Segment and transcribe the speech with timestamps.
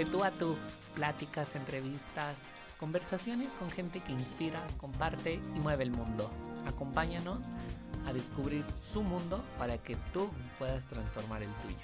[0.00, 0.56] de tú a tú,
[0.94, 2.34] pláticas, entrevistas,
[2.78, 6.30] conversaciones con gente que inspira, comparte y mueve el mundo.
[6.66, 7.44] Acompáñanos
[8.06, 11.76] a descubrir su mundo para que tú puedas transformar el tuyo.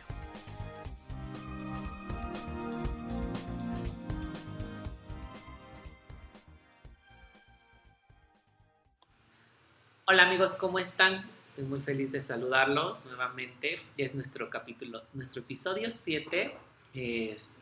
[10.06, 11.28] Hola amigos, ¿cómo están?
[11.44, 13.74] Estoy muy feliz de saludarlos nuevamente.
[13.98, 16.65] Es nuestro capítulo, nuestro episodio 7.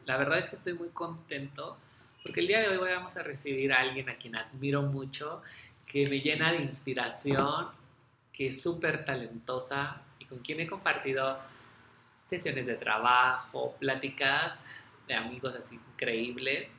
[0.07, 1.77] La verdad es que estoy muy contento
[2.23, 5.43] porque el día de hoy vamos a recibir a alguien a quien admiro mucho,
[5.87, 7.69] que me llena de inspiración,
[8.33, 11.39] que es súper talentosa y con quien he compartido
[12.27, 14.65] sesiones de trabajo, pláticas
[15.07, 16.77] de amigos así increíbles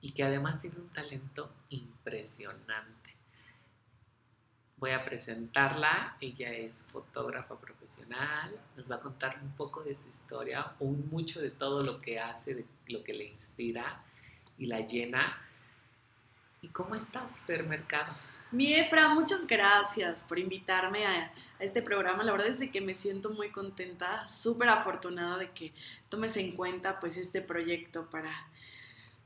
[0.00, 2.99] y que además tiene un talento impresionante
[4.80, 6.16] voy a presentarla.
[6.20, 11.40] Ella es fotógrafa profesional, nos va a contar un poco de su historia, un mucho
[11.40, 14.02] de todo lo que hace, de lo que le inspira
[14.58, 15.38] y la llena.
[16.62, 18.14] ¿Y cómo estás, Fer Mercado?
[18.52, 22.24] Mi Efra, muchas gracias por invitarme a, este programa.
[22.24, 25.74] La verdad es que me siento muy contenta, súper afortunada de que
[26.08, 28.32] tomes en cuenta pues este proyecto para,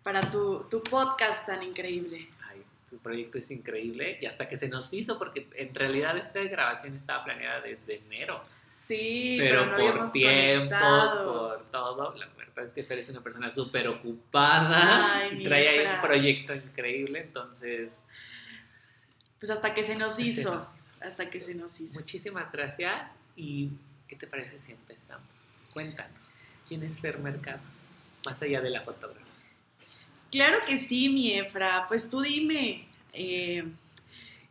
[0.02, 2.28] para tu, tu podcast tan increíble
[2.98, 7.24] proyecto es increíble y hasta que se nos hizo, porque en realidad esta grabación estaba
[7.24, 8.42] planeada desde enero.
[8.74, 12.14] Sí, pero, no por tiempos, por todo.
[12.16, 16.54] La verdad es que Fer es una persona súper ocupada y trae ahí un proyecto
[16.54, 18.02] increíble, entonces...
[19.38, 20.66] Pues hasta que se nos hizo,
[21.00, 22.00] hasta que se nos hizo.
[22.00, 23.70] Muchísimas gracias y
[24.08, 25.28] ¿qué te parece si empezamos?
[25.72, 26.18] Cuéntanos,
[26.66, 27.60] ¿quién es Fer Mercado?
[28.24, 29.33] Más allá de la fotografía.
[30.30, 31.86] Claro que sí, mi Efra.
[31.88, 32.86] Pues tú dime.
[33.12, 33.64] Eh,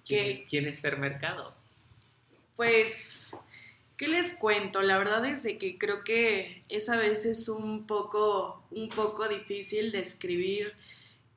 [0.06, 1.54] ¿Quién, es, ¿Quién es Fer Mercado?
[2.56, 3.36] Pues,
[3.98, 4.82] ¿qué les cuento?
[4.82, 9.92] La verdad es de que creo que es a veces un poco, un poco difícil
[9.92, 10.74] describir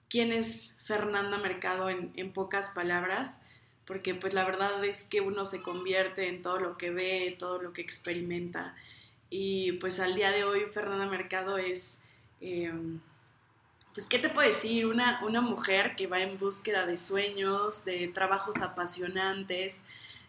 [0.08, 3.40] quién es Fernanda Mercado en, en pocas palabras,
[3.86, 7.60] porque pues la verdad es que uno se convierte en todo lo que ve, todo
[7.60, 8.74] lo que experimenta.
[9.30, 12.00] Y pues al día de hoy Fernanda Mercado es...
[12.40, 13.00] Em,
[13.96, 14.84] pues, ¿qué te puedo decir?
[14.84, 19.84] Una, una mujer que va en búsqueda de sueños, de trabajos apasionantes,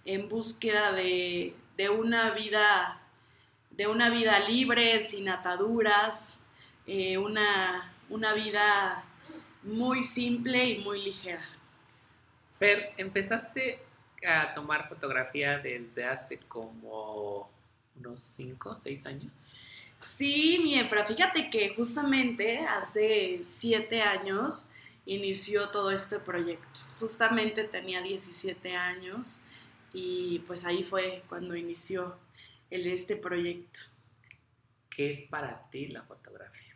[0.05, 1.53] en búsqueda de,
[1.93, 3.01] una vida
[3.71, 6.39] de una vida libre, sin ataduras,
[6.85, 9.03] eh, una, una vida
[9.63, 11.43] muy simple y muy ligera.
[12.57, 13.81] Fer, empezaste
[14.25, 17.49] a tomar fotografía desde hace como
[17.97, 19.56] unos 5 o 6 años.
[19.99, 24.71] Sí, mi pero fíjate que justamente hace siete años
[25.05, 26.79] inició todo este proyecto.
[26.99, 29.41] Justamente tenía 17 años
[29.93, 32.19] y pues ahí fue cuando inició
[32.69, 33.79] el, este proyecto.
[34.89, 36.75] ¿Qué es para ti la fotografía?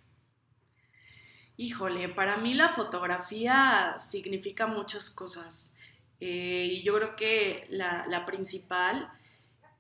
[1.57, 5.75] Híjole, para mí la fotografía significa muchas cosas
[6.19, 9.11] eh, y yo creo que la, la principal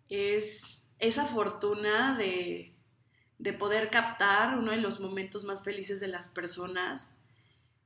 [0.09, 2.70] es esa fortuna de,
[3.41, 7.15] de poder captar uno de los momentos más felices de las personas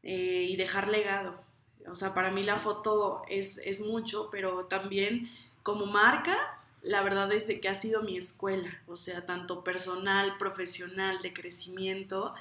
[0.04, 1.42] eh, y dejar legado.
[1.88, 5.30] O sea, para mí la foto es, es, mucho, pero también
[5.64, 6.36] como marca,
[6.82, 12.34] la verdad es que ha sido mi escuela, o sea, tanto personal, profesional, de crecimiento,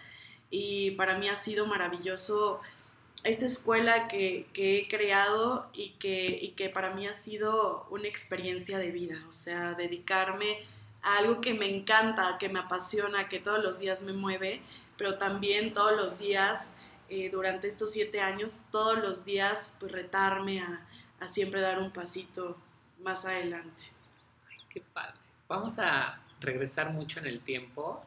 [0.50, 2.60] y para mí ha sido maravilloso
[3.22, 8.08] esta escuela que, que he creado y que, y que para mí ha sido una
[8.08, 10.66] experiencia de vida, o sea, dedicarme
[11.04, 14.62] algo que me encanta, que me apasiona, que todos los días me mueve,
[14.96, 16.74] pero también todos los días,
[17.08, 20.86] eh, durante estos siete años, todos los días, pues retarme a,
[21.26, 22.58] siempre dar un pasito
[23.00, 23.84] más adelante.
[24.50, 25.14] Ay, qué padre.
[25.48, 28.04] Vamos a regresar mucho en el tiempo.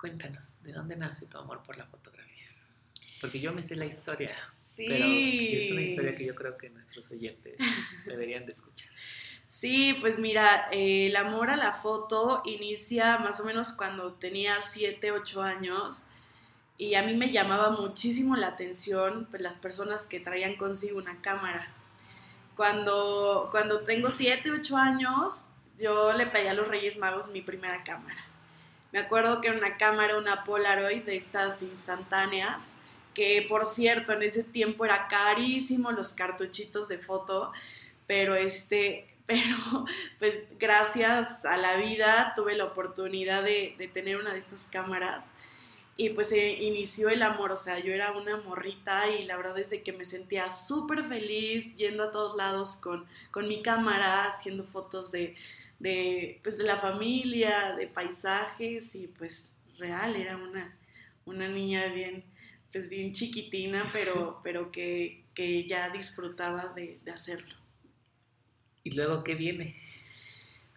[0.00, 2.48] Cuéntanos, ¿de dónde nace tu amor por la fotografía?
[3.20, 4.86] Porque yo me sé la historia, sí.
[4.88, 7.56] pero es una historia que yo creo que nuestros oyentes
[8.06, 8.90] deberían de escuchar.
[9.54, 14.58] Sí, pues mira, eh, el amor a la foto inicia más o menos cuando tenía
[14.62, 16.06] 7, 8 años
[16.78, 21.20] y a mí me llamaba muchísimo la atención pues, las personas que traían consigo una
[21.20, 21.70] cámara.
[22.56, 27.84] Cuando, cuando tengo 7, 8 años, yo le pedí a los Reyes Magos mi primera
[27.84, 28.24] cámara.
[28.90, 32.72] Me acuerdo que era una cámara, una Polaroid de estas instantáneas,
[33.12, 37.52] que por cierto en ese tiempo era carísimo los cartuchitos de foto,
[38.06, 39.86] pero este, pero
[40.18, 45.32] pues gracias a la vida tuve la oportunidad de, tener una de estas cámaras
[45.96, 49.58] y pues se inició el amor, o sea, yo era una morrita y la verdad
[49.58, 54.24] es de que me sentía súper feliz yendo a todos lados con, con mi cámara,
[54.24, 55.36] haciendo fotos de,
[55.78, 60.76] de, pues, de la familia, de paisajes y pues real, era una,
[61.26, 62.24] una niña bien,
[62.72, 67.61] pues bien chiquitina, pero, pero que, que ya disfrutaba de, de hacerlo.
[68.84, 69.76] ¿Y luego qué viene?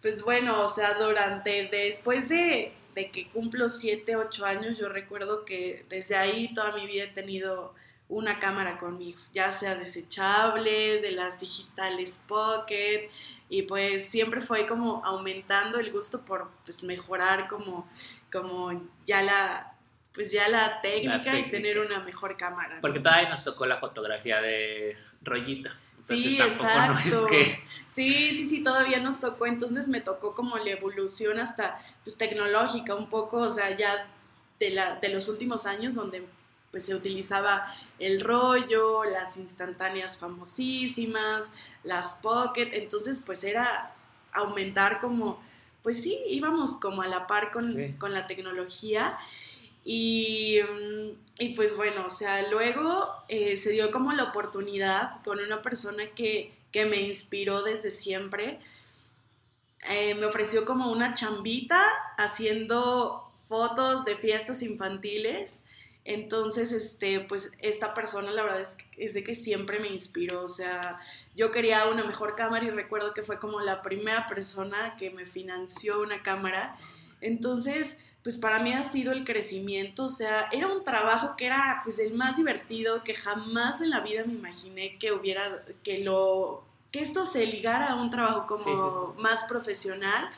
[0.02, 5.44] Pues bueno, o sea, durante, después de, de que cumplo 7, 8 años, yo recuerdo
[5.44, 7.74] que desde ahí toda mi vida he tenido
[8.08, 13.10] una cámara conmigo, ya sea desechable, de las digitales pocket,
[13.48, 17.88] y pues siempre fue como aumentando el gusto por pues, mejorar como,
[18.30, 19.75] como ya la
[20.16, 22.78] pues ya la técnica, y tener una mejor cámara.
[22.80, 25.70] Porque todavía nos tocó la fotografía de rollito.
[26.00, 27.28] sí, exacto.
[27.88, 29.46] Sí, sí, sí, todavía nos tocó.
[29.46, 34.08] Entonces me tocó como la evolución hasta pues tecnológica un poco, o sea, ya
[34.58, 36.26] de, la, de los últimos años donde
[36.70, 41.52] pues se utilizaba el rollo, las instantáneas famosísimas,
[41.84, 43.94] las pocket, entonces pues era
[44.32, 45.42] aumentar como,
[45.82, 49.16] pues sí, íbamos como a la par con, la tecnología.
[49.88, 55.38] Y, mm, y, pues bueno, o sea, luego eh, se dio como la oportunidad con
[55.38, 56.54] una persona que,
[56.90, 58.60] me inspiró desde siempre.
[59.88, 61.82] Eh, me ofreció como una chambita
[62.18, 65.62] haciendo fotos de fiestas infantiles
[66.06, 70.48] entonces, este, pues esta persona la verdad es, es, de que siempre me inspiró, o
[70.48, 71.00] sea,
[71.34, 75.26] yo quería una mejor cámara y recuerdo que fue como la primera persona que me
[75.26, 76.76] financió una cámara.
[77.20, 81.80] Entonces, pues para mí ha sido el crecimiento, o sea, era un trabajo que era
[81.84, 86.64] pues el más divertido, que jamás en la vida me imaginé que hubiera, que lo,
[86.90, 90.28] que esto se ligara a un trabajo como más profesional.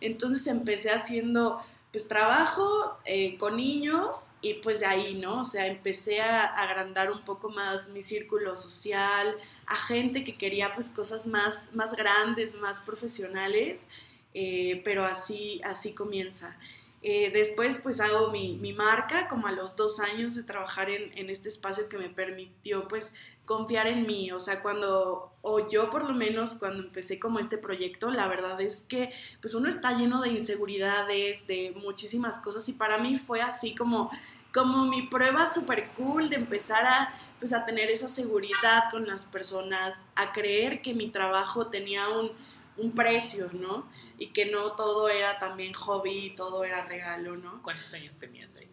[0.00, 1.62] Entonces empecé haciendo
[1.92, 5.42] pues trabajo eh, con niños y pues de ahí, ¿no?
[5.42, 9.36] O sea, empecé a agrandar un poco más mi círculo social,
[9.68, 13.86] a gente que quería pues cosas más, más grandes, más profesionales,
[14.34, 16.58] eh, pero así, así comienza.
[17.08, 21.30] Eh, después pues hago mi, marca como a los dos años de trabajar en, en,
[21.30, 23.14] este espacio que me permitió pues
[23.44, 27.58] confiar en mí, o sea, cuando, o yo por lo menos cuando empecé como este
[27.58, 32.72] proyecto, la verdad es que pues uno está lleno de inseguridades, de muchísimas cosas y
[32.72, 34.10] para mí fue así como
[34.52, 39.26] como mi prueba súper cool de empezar a, pues, a tener esa seguridad con las
[39.26, 42.32] personas, a creer que mi trabajo tenía un,
[42.76, 43.88] un precio, ¿no?
[44.18, 47.62] Y que no todo era también hobby, todo era regalo, ¿no?
[47.62, 48.68] ¿Cuántos años tenías ahí?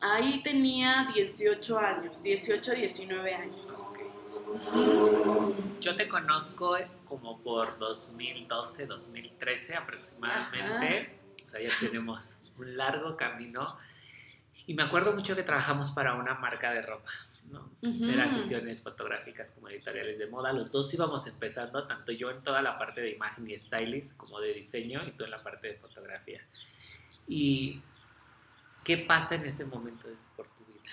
[0.00, 3.88] Ahí tenía 18 años, 18, 19 años.
[5.80, 11.18] Yo te conozco como por 2012, 2013 aproximadamente.
[11.44, 13.76] O sea, ya tenemos un largo camino.
[14.66, 17.10] Y me acuerdo mucho que trabajamos para una marca de ropa.
[17.50, 17.70] ¿No?
[17.82, 20.52] Eran sesiones fotográficas como editoriales de moda.
[20.52, 24.40] Los dos íbamos empezando, tanto yo en toda la parte de imagen y stylist como
[24.40, 26.40] de diseño y tú en la parte de fotografía.
[27.28, 27.80] ¿Y
[28.84, 30.92] qué pasa en ese momento por tu vida?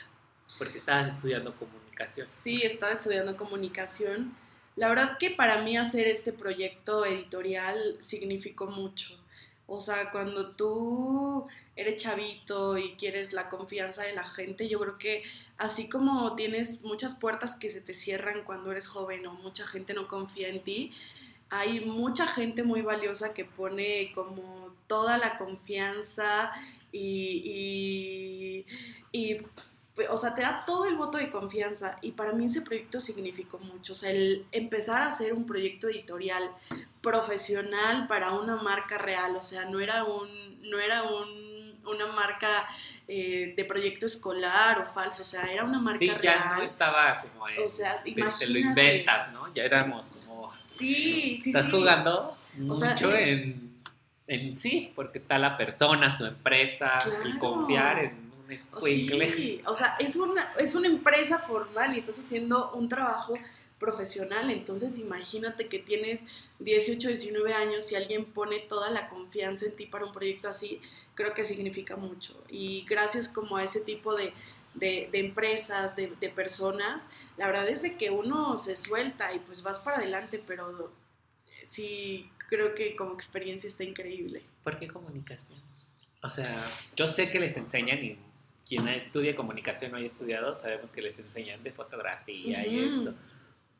[0.58, 2.28] Porque estabas estudiando comunicación.
[2.28, 4.36] Sí, estaba estudiando comunicación.
[4.76, 9.18] La verdad que para mí hacer este proyecto editorial significó mucho.
[9.66, 11.48] O sea, cuando tú
[11.78, 15.24] eres chavito y quieres la confianza de la gente, yo creo que
[15.58, 19.94] así como tienes muchas puertas que se te cierran cuando eres joven o mucha gente
[19.94, 20.92] no confía en ti,
[21.50, 26.52] hay mucha gente muy valiosa que pone como toda la confianza
[26.92, 28.66] y,
[29.12, 29.38] y,
[30.10, 31.98] o sea, te da todo el voto de confianza.
[32.02, 35.88] Y para mí ese proyecto significó mucho, o sea, el empezar a hacer un proyecto
[35.88, 36.52] editorial
[37.02, 41.47] profesional para una marca real, o sea, no era un, no era un,
[41.88, 42.68] una marca
[43.08, 47.22] eh, de proyecto escolar o falso, o sea, era una marca sí, ya no estaba
[47.22, 49.54] como o sea, te, te, lo inventas, ¿no?
[49.54, 50.54] Ya éramos como...
[50.66, 53.82] Sí, sí, Estás jugando mucho en,
[54.28, 59.32] en, sí, porque está la persona, su empresa, y confiar en un escuincle.
[59.32, 63.36] Sí, o sea, es una, es una empresa formal y estás haciendo un trabajo
[63.80, 64.50] profesional.
[64.52, 66.26] Entonces imagínate que tienes
[66.60, 70.82] 18, 19 años y alguien pone toda la confianza en ti para un proyecto así,
[71.16, 72.42] creo que significa mucho.
[72.50, 74.34] Y gracias como a ese tipo de,
[74.74, 77.08] de, empresas, de, de, personas,
[77.38, 80.92] la verdad es de que uno se suelta y pues vas para adelante, pero
[81.66, 84.44] sí creo que como experiencia está increíble.
[84.64, 85.60] ¿Por qué comunicación?
[86.24, 88.18] O sea, yo sé que les enseñan y
[88.68, 93.14] quien estudia comunicación o haya estudiado, sabemos que les enseñan de fotografía y esto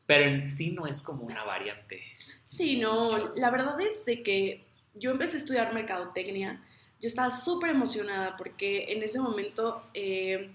[0.08, 2.02] pero en sí no es como una variante.
[2.42, 6.64] Sí, no, la verdad es de que yo empecé a estudiar mercadotecnia,
[6.98, 10.50] yo estaba súper emocionada porque en ese momento eh,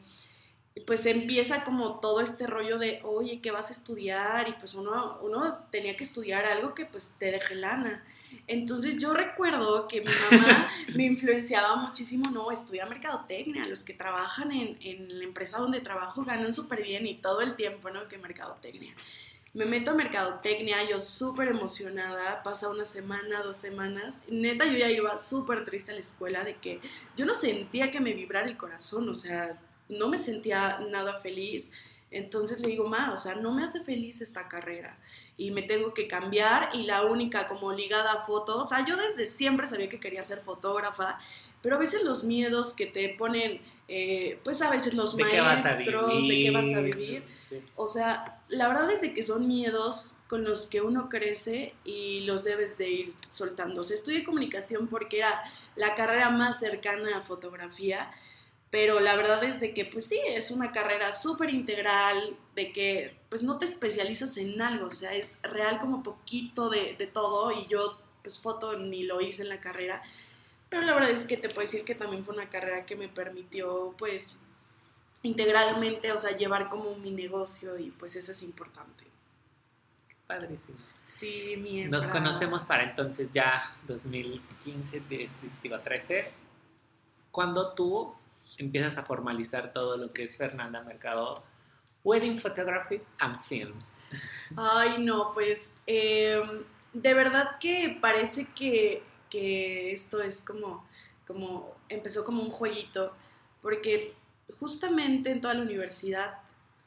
[0.88, 4.50] pues empieza como todo este rollo de, oye, ¿qué vas a estudiar?
[4.50, 8.04] Y pues uno, uno tenía que estudiar algo que pues te deje lana.
[8.48, 14.52] Entonces yo recuerdo que mi mamá me influenciaba muchísimo, no, estudia mercadotecnia, los que trabajan
[14.52, 18.08] en, en la empresa donde trabajo ganan súper bien y todo el tiempo, ¿no?
[18.08, 18.96] Que mercadotecnia.
[19.54, 24.90] Me meto a mercadotecnia, yo súper emocionada, pasa una semana, dos semanas, neta yo ya
[24.90, 26.82] iba súper triste a la escuela de que
[27.16, 31.70] yo no sentía que me vibrara el corazón, o sea, no me sentía nada feliz.
[32.10, 35.00] Entonces le digo, ma, o sea, no me hace feliz esta carrera
[35.38, 38.98] y me tengo que cambiar y la única como ligada a fotos, o sea, yo
[38.98, 41.20] desde siempre sabía que quería ser fotógrafa,
[41.63, 46.43] pero a veces los miedos que te ponen, eh, pues a veces los maestros, de
[46.43, 47.24] qué vas a vivir,
[47.75, 52.22] o sea, la verdad es de que son miedos con los que uno crece y
[52.22, 53.82] los debes de ir soltando.
[53.82, 55.43] O sea, estudié comunicación porque era
[55.75, 58.12] la carrera más cercana a fotografía
[58.74, 63.15] pero la verdad es de que pues sí, es una carrera súper integral, de que
[63.29, 67.51] pues no te especializas en algo, o sea, es real como poquito de, de, todo
[67.51, 70.01] y yo pues foto ni lo hice en la carrera,
[70.74, 73.08] pero la verdad es que te puedo decir que también fue una carrera que me
[73.08, 74.39] permitió pues
[75.22, 79.03] integralmente, o sea, llevar como mi negocio y pues eso es importante.
[80.25, 80.75] Padrísimo.
[81.06, 85.03] Sí, mi Nos conocemos para entonces ya 2015,
[85.62, 86.32] digo 13,
[87.30, 88.12] cuando tú
[88.58, 91.44] empiezas a formalizar todo lo que es Fernanda Mercado,
[92.03, 94.00] Wedding Photography and Films.
[94.58, 96.42] Ay, no, pues em,
[96.94, 99.03] de verdad que parece que,
[99.34, 100.86] que, esto es como,
[101.25, 103.12] como, empezó como un jueguito,
[103.63, 104.13] porque
[104.60, 106.38] justamente en toda la universidad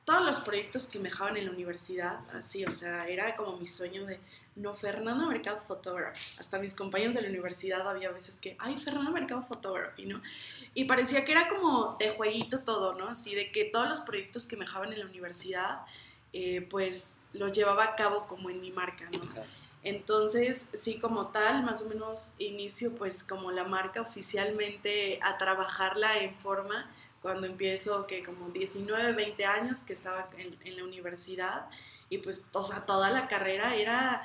[0.05, 3.67] todos los proyectos que me dejaban en la universidad, así, o sea, era como mi
[3.67, 4.21] sueño de,
[4.55, 6.21] no, Fernanda Mercado Photography.
[6.39, 10.23] Hasta mis compañeros de la universidad había veces que, ay, Fernanda Mercado Photography, ¿no?
[10.75, 13.09] Y parecía que era como de jueguito todo, ¿no?
[13.09, 15.81] Así de que todos los proyectos que me dejaban en la universidad,
[16.33, 19.43] eh, pues los llevaba a cabo como en mi marca, ¿no?
[19.87, 26.19] Entonces, sí, como tal, más o menos inicio pues como la marca oficialmente a trabajarla
[26.19, 31.69] en forma cuando empiezo, que como 19, 20 años que estaba en, la universidad
[32.11, 34.25] y pues, o sea, toda la carrera era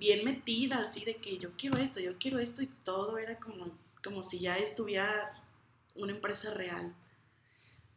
[0.00, 3.70] bien metida, así de que yo quiero esto, yo quiero esto y todo era como,
[4.02, 5.40] como si ya estuviera
[5.94, 6.92] una empresa real.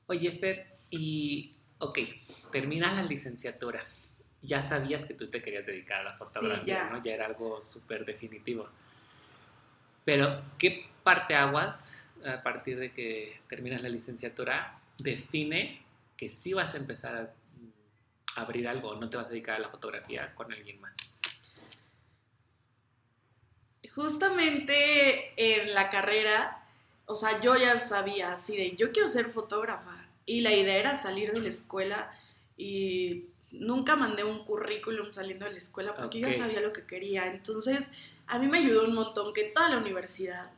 [0.06, 1.98] Oye, Fer, y, ok,
[2.52, 3.84] terminas la licenciatura.
[4.42, 6.90] Ya sabías que tú te querías dedicar a la fotografía, ya.
[6.90, 7.04] ¿no?
[7.04, 8.70] Ya era algo súper definitivo.
[10.06, 15.82] Pero, ¿qué parte aguas a partir de que terminas la licenciatura, define
[16.18, 19.70] que sí vas a empezar a abrir algo, no te vas a dedicar a la
[19.70, 20.96] fotografía con alguien más.
[23.94, 26.64] Justamente en la carrera,
[27.06, 30.06] o sea, yo ya sabía así de, yo quiero ser fotógrafa.
[30.26, 32.12] Y la idea era salir de la escuela
[32.56, 36.86] y nunca mandé un currículum saliendo de la escuela porque yo ya sabía lo que
[36.86, 37.28] quería.
[37.28, 37.94] Entonces,
[38.28, 40.52] a mí me ayudó un montón que toda la universidad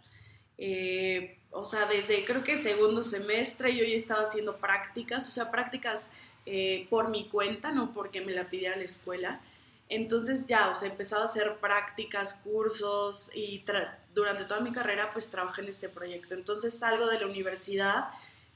[0.63, 5.49] eh, o sea, desde creo que segundo semestre yo ya estaba haciendo prácticas, o sea,
[5.49, 6.11] prácticas
[6.45, 9.41] eh, por mi cuenta, no porque me la pidiera la escuela.
[9.89, 13.65] Entonces ya, o sea, he empezado a hacer prácticas, cursos y
[14.13, 16.35] durante toda mi carrera pues trabajé en este proyecto.
[16.35, 18.09] Entonces salgo de la universidad,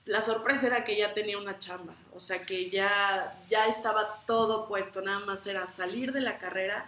[0.05, 4.67] la sorpresa era que ya tenía una chamba, o sea que ya, ya estaba todo
[4.67, 6.85] puesto, nada más era salir de la carrera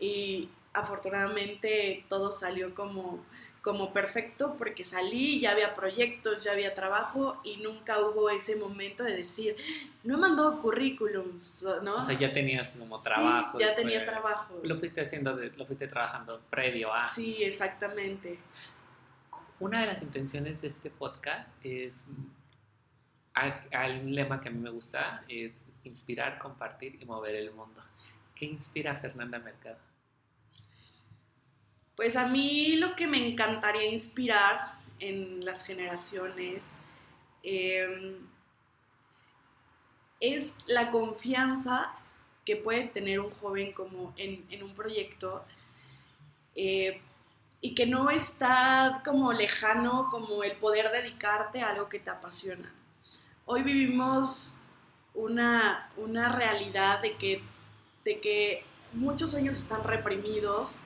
[0.00, 3.24] y afortunadamente todo salió como,
[3.62, 9.04] como perfecto porque salí, ya había proyectos, ya había trabajo y nunca hubo ese momento
[9.04, 9.56] de decir,
[10.02, 11.96] no he mandado currículums, ¿no?
[11.96, 13.58] O sea, ya tenías como trabajo.
[13.58, 14.60] Sí, ya tenía trabajo.
[14.64, 17.04] Lo fuiste haciendo, lo fuiste trabajando previo a...
[17.04, 18.38] Sí, exactamente.
[19.60, 22.12] Una de las intenciones de este podcast es,
[23.72, 27.82] hay un lema que a mí me gusta, es inspirar, compartir y mover el mundo.
[28.34, 29.78] ¿Qué inspira a Fernanda Mercado?
[31.96, 34.56] Pues a mí lo que me encantaría inspirar
[35.00, 36.78] en las generaciones
[37.42, 38.16] em,
[40.20, 41.92] es la confianza
[42.44, 45.44] que puede tener un joven como en, un proyecto
[46.54, 47.00] eh,
[47.60, 52.72] y que no está como lejano como el poder dedicarte a algo que te apasiona.
[53.50, 54.58] Hoy vivimos
[55.14, 57.40] una, una realidad de que,
[58.04, 58.62] de que
[58.92, 60.82] muchos sueños están reprimidos,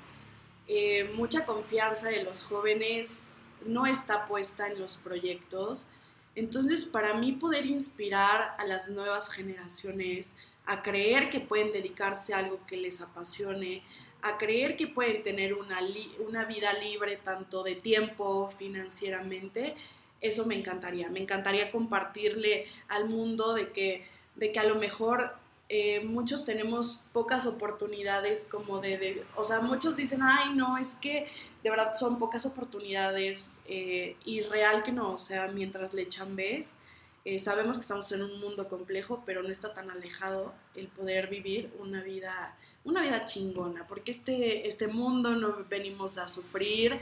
[0.68, 5.90] eh, mucha confianza de los jóvenes no está puesta en los proyectos.
[6.36, 12.38] Entonces, para mí poder inspirar a las nuevas generaciones a creer que pueden dedicarse a
[12.38, 13.82] algo que les apasione,
[14.22, 15.80] a creer que pueden tener una,
[16.24, 19.74] una vida libre tanto de tiempo, financieramente,
[20.22, 21.10] eso me encantaría.
[21.10, 25.36] Me encantaría compartirle al mundo de que, de que a lo mejor
[25.68, 31.26] eh, muchos tenemos pocas oportunidades como de, o sea, muchos dicen, ay, no, es que
[31.62, 36.36] de verdad son pocas oportunidades eh, y real que no, o sea, mientras le echan
[36.36, 36.74] vez,
[37.24, 41.28] eh, sabemos que estamos en un mundo complejo, pero no está tan alejado el poder
[41.28, 47.00] vivir una vida, una vida chingona, porque este, este mundo no venimos a sufrir,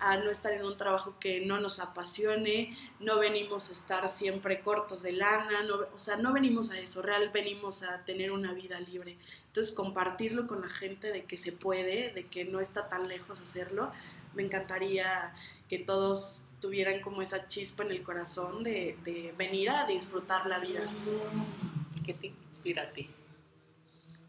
[0.00, 4.60] a no estar en un trabajo que no nos apasione, no venimos a estar siempre
[4.60, 8.54] cortos de lana, no, o sea, no venimos a eso, real venimos a tener una
[8.54, 9.18] vida libre.
[9.46, 13.40] Entonces, compartirlo con la gente de que se puede, de que no está tan lejos
[13.40, 13.92] hacerlo,
[14.34, 15.34] me encantaría
[15.68, 20.58] que todos tuvieran como esa chispa en el corazón de, de venir a disfrutar la
[20.58, 20.80] vida.
[22.04, 23.10] ¿Qué te inspira a ti?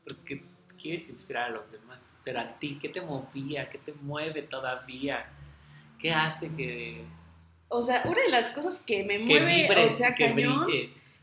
[0.05, 0.43] Porque
[0.81, 3.69] quieres inspirar a los demás, pero a ti, ¿qué te movía?
[3.69, 5.29] ¿Qué te mueve todavía?
[6.01, 7.05] ¿Qué hace que...
[7.69, 10.67] O sea, una de las cosas que me mueve, o sea, cañón,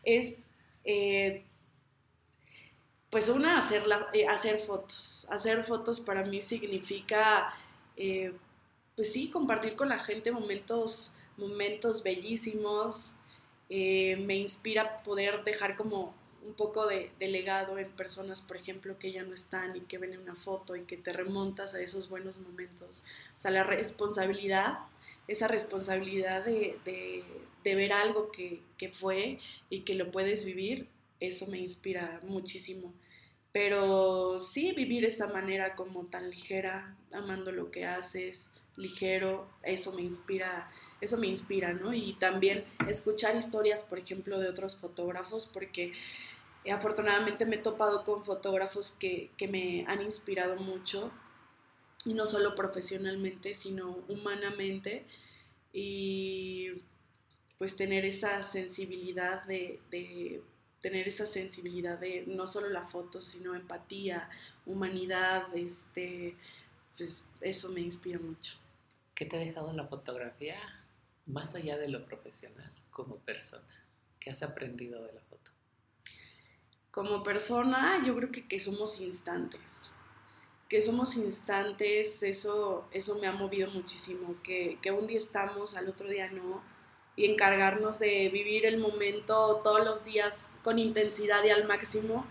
[0.02, 0.38] es,
[0.84, 1.44] eh,
[3.10, 3.82] pues una, hacer,
[4.14, 5.26] eh, hacer fotos.
[5.30, 7.52] Hacer fotos para mí significa,
[7.96, 8.32] eh,
[8.96, 13.16] pues sí, compartir con la gente momentos, momentos bellísimos.
[13.68, 16.14] me inspira poder dejar como
[16.44, 20.18] un poco de, legado en personas, por ejemplo, que ya no están y que ven
[20.18, 23.04] una foto y que te remontas a esos buenos momentos.
[23.36, 24.78] O sea, la responsabilidad,
[25.26, 27.24] esa responsabilidad de,
[27.64, 30.88] ver algo que, fue y que lo puedes vivir,
[31.20, 32.94] eso me inspira muchísimo.
[33.52, 40.02] Pero sí, vivir esa manera como tan ligera, amando lo que haces, ligero, eso me
[40.02, 40.70] inspira,
[41.00, 41.92] eso me inspira, ¿no?
[41.92, 45.92] Y también escuchar historias, por ejemplo, de otros fotógrafos, porque
[46.72, 51.12] afortunadamente me he topado con fotógrafos que, me han inspirado mucho,
[52.04, 55.04] y no solo profesionalmente, sino humanamente,
[55.72, 56.68] y
[57.58, 60.42] pues tener esa sensibilidad de, de
[60.80, 64.30] tener esa sensibilidad de no solo la foto, sino empatía,
[64.64, 66.36] humanidad, este,
[66.96, 68.58] pues eso me inspira mucho.
[69.18, 70.56] ¿Qué te ha dejado la fotografía
[71.26, 73.84] más allá de lo profesional como persona?
[74.20, 75.50] ¿Qué has aprendido de la foto?
[76.92, 79.90] Como persona, yo creo que, que somos instantes.
[80.68, 84.40] Que somos instantes, eso, eso me ha movido muchísimo.
[84.44, 86.62] Que, que un día estamos, al otro día no.
[87.16, 92.24] Y encargarnos de vivir el momento todos los días con intensidad y al máximo,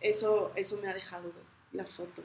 [0.00, 1.30] eso, eso me ha dejado
[1.70, 2.24] la foto.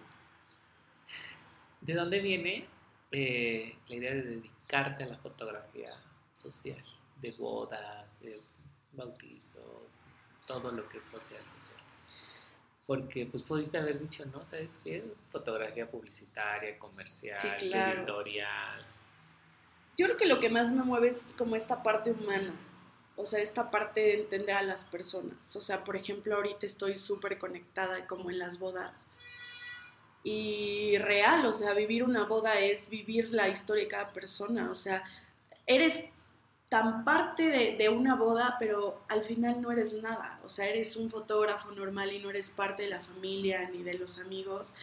[1.82, 2.67] ¿De dónde viene
[3.12, 5.91] eh, la idea de dedicarte a la fotografía
[6.34, 6.82] social,
[7.19, 8.39] de bodas, de
[8.93, 10.04] bautizos,
[10.45, 11.78] todo lo que es social, social.
[12.86, 14.43] Porque pues pudiste haber dicho, ¿no?
[14.43, 15.04] ¿Sabes qué?
[15.32, 18.86] Fotografía publicitaria, comercial, editorial.
[19.95, 22.54] Yo creo que lo que más me mueve es como esta parte humana,
[23.15, 25.56] o sea, esta parte de entender a las personas.
[25.56, 29.08] O sea, por ejemplo, ahorita estoy súper conectada como en las bodas
[30.23, 34.75] y real, o sea, vivir una boda es vivir la historia de cada persona, o
[34.75, 35.03] sea,
[35.65, 36.10] eres
[36.69, 41.10] tan parte de, una boda, pero al final no eres nada, o sea, eres un
[41.10, 44.75] fotógrafo normal y no eres parte de la familia ni de los amigos,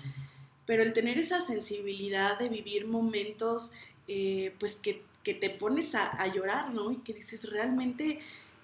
[0.66, 3.72] pero el tener esa sensibilidad de vivir momentos,
[4.08, 6.92] eh, pues que, te pones a, a, llorar, ¿no?
[6.92, 8.20] Y que dices, realmente,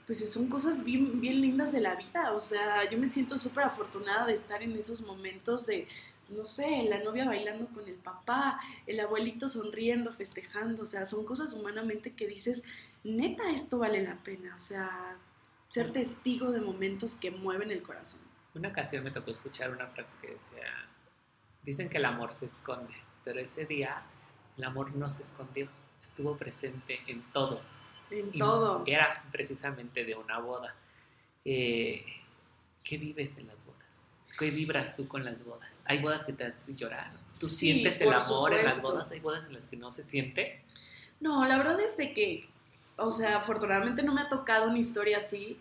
[0.06, 3.64] pues son cosas bien, bien lindas de la vida, o sea, yo me siento súper
[3.64, 5.88] afortunada de estar en esos momentos de
[6.32, 11.24] no sé, la novia bailando con el papá, el abuelito sonriendo, festejando, o sea, son
[11.24, 12.64] cosas humanamente que dices,
[13.04, 15.18] neta, esto vale la pena, o sea,
[15.68, 18.20] ser testigo de momentos que mueven el corazón.
[18.54, 20.64] Una ocasión me tocó escuchar una frase que decía,
[21.62, 24.02] dicen que el amor se esconde, pero ese día
[24.56, 25.68] el amor no se escondió,
[26.00, 27.80] estuvo presente en todos.
[28.10, 28.86] En todos.
[28.86, 30.74] Era precisamente de una boda.
[31.44, 32.04] Eh,
[32.84, 33.81] ¿Qué vives en las bodas?
[34.38, 35.82] ¿Qué vibras tú con las bodas?
[35.84, 37.12] ¿Hay bodas que te hacen llorar?
[37.38, 39.10] ¿Tú sientes el amor en las bodas?
[39.10, 40.62] ¿Hay bodas en las que no se siente?
[41.20, 42.48] No, la verdad es de que,
[42.96, 45.58] o sea, afortunadamente no me ha tocado una historia así.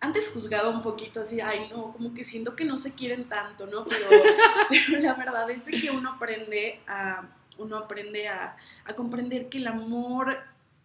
[0.00, 3.66] Antes juzgaba un poquito así, ay no, como que siento que no se quieren tanto,
[3.66, 3.84] ¿no?
[3.84, 4.06] Pero,
[5.00, 9.66] la verdad es de que uno aprende a, uno aprende a, a comprender que el
[9.66, 10.38] amor,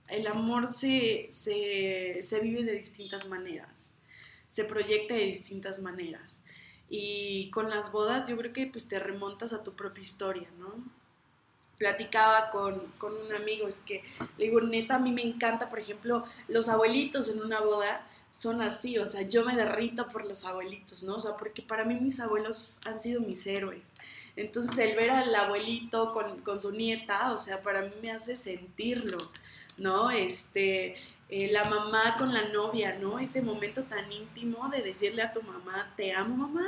[0.07, 3.93] el amor se, se, se vive de distintas maneras,
[4.47, 6.43] se proyecta de distintas maneras.
[6.89, 10.73] Y con las bodas yo creo que pues te remontas a tu propia historia, ¿no?
[11.77, 14.03] Platicaba con, con un amigo, es que
[14.37, 18.61] le digo, neta, a mí me encanta, por ejemplo, los abuelitos en una boda son
[18.61, 21.15] así, o sea, yo me derrito por los abuelitos, ¿no?
[21.15, 23.95] O sea, porque para mí mis abuelos han sido mis héroes.
[24.35, 28.37] Entonces, el ver al abuelito con, con su nieta, o sea, para mí me hace
[28.37, 29.17] sentirlo.
[29.79, 30.11] ¿No?
[30.11, 30.95] Este,
[31.29, 33.19] eh, la mamá con la novia, ¿no?
[33.19, 36.65] Ese momento tan íntimo de decirle a tu mamá, te amo mamá,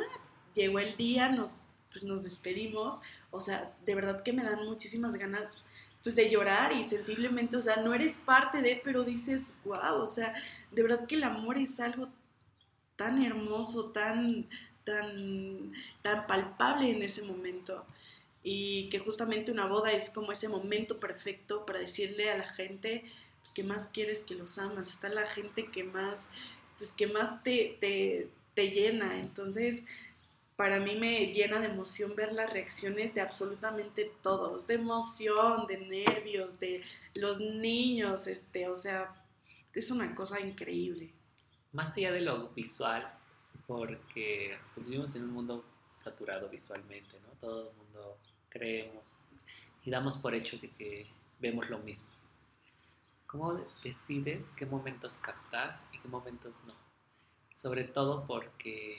[0.54, 1.58] llegó el día, nos,
[1.92, 3.00] pues nos despedimos,
[3.32, 5.66] o sea, de verdad que me dan muchísimas ganas
[6.04, 10.06] pues de llorar y sensiblemente, o sea, no eres parte de, pero dices, wow, o
[10.06, 10.34] sea,
[10.72, 12.10] de verdad que el amor es algo
[12.96, 14.48] tan hermoso, tan,
[14.84, 17.86] tan, tan palpable en ese momento
[18.44, 23.04] y que justamente una boda es como ese momento perfecto para decirle a la gente
[23.40, 26.30] pues, que más quieres que los amas, está la gente que más,
[26.78, 29.86] pues, que más te, te, te llena, entonces
[30.56, 35.78] para mí me llena de emoción ver las reacciones de absolutamente todos, de emoción, de
[35.78, 36.84] nervios, de
[37.16, 39.24] los niños, este, o sea,
[39.74, 41.12] es una cosa increíble.
[41.72, 43.12] Más allá de lo visual,
[43.66, 45.66] porque pues, vivimos en un mundo
[46.00, 47.30] saturado visualmente, ¿no?
[47.40, 48.18] Todo el mundo
[48.52, 49.24] creemos
[49.84, 51.08] y damos por hecho de que
[51.40, 52.10] vemos lo mismo.
[53.26, 56.74] ¿Cómo decides qué momentos captar y qué momentos no?
[57.56, 58.98] Sobre todo porque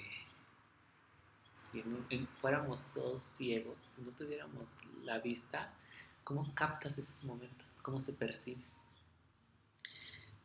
[1.52, 1.84] si
[2.40, 4.70] fuéramos todos ciegos, si no tuviéramos
[5.04, 5.72] la vista,
[6.24, 7.76] ¿cómo captas esos momentos?
[7.82, 8.62] ¿Cómo se percibe?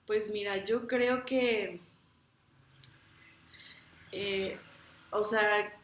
[0.06, 1.82] Pues mira, yo creo que,
[4.12, 4.58] eh,
[5.12, 5.78] o sea,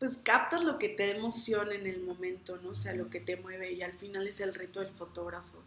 [0.00, 2.70] pues captas lo que te emociona en el momento, ¿no?
[2.70, 5.62] O sea, lo que te mueve y al final es el reto del fotógrafo,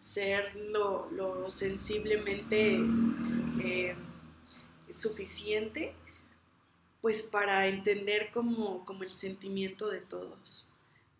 [0.00, 2.80] ser lo, sensiblemente
[3.62, 3.94] eh,
[4.90, 5.94] suficiente
[7.02, 10.72] pues para entender como, como el sentimiento de todos.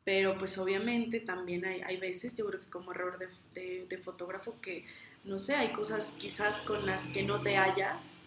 [0.03, 3.19] Pero pues obviamente también hay, hay veces, yo creo que como error
[3.53, 4.87] de, de, fotógrafo, que
[5.25, 8.21] no sé, hay cosas quizás con las que no te hallas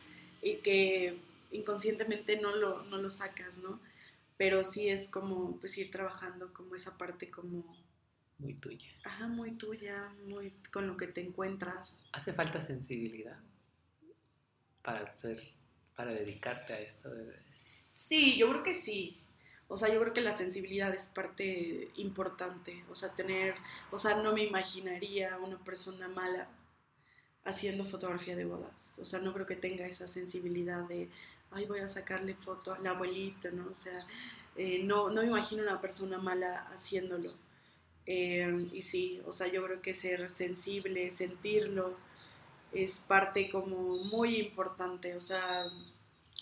[0.43, 1.19] y que
[1.51, 3.79] inconscientemente no lo, no lo sacas, ¿no?
[4.37, 7.65] Pero sí es como pues ir trabajando como esa parte como...
[8.39, 8.87] Muy tuya.
[9.03, 12.05] Ajá, muy tuya, muy con lo que te encuentras.
[12.13, 13.39] ¿Hace falta sensibilidad
[14.87, 15.43] para hacer,
[15.97, 17.35] para dedicarte a esto de,
[17.91, 19.19] Sí, yo creo que sí.
[19.67, 22.85] O sea, yo creo que la sensibilidad es parte importante.
[22.89, 23.55] O sea, tener,
[23.91, 26.47] o sea, no me imaginaría una persona mala
[27.47, 28.99] haciendo fotografía de bodas.
[28.99, 31.09] O sea, no creo que tenga esa sensibilidad de,
[31.51, 33.67] ay, voy a sacarle foto al abuelito, ¿no?
[33.69, 34.05] O sea,
[34.55, 37.33] eh, no, no me imagino una persona mala haciéndolo.
[38.05, 41.95] Eh, y sí, o sea, yo creo que ser sensible, sentirlo,
[42.73, 45.15] es parte como muy importante.
[45.15, 45.65] O sea,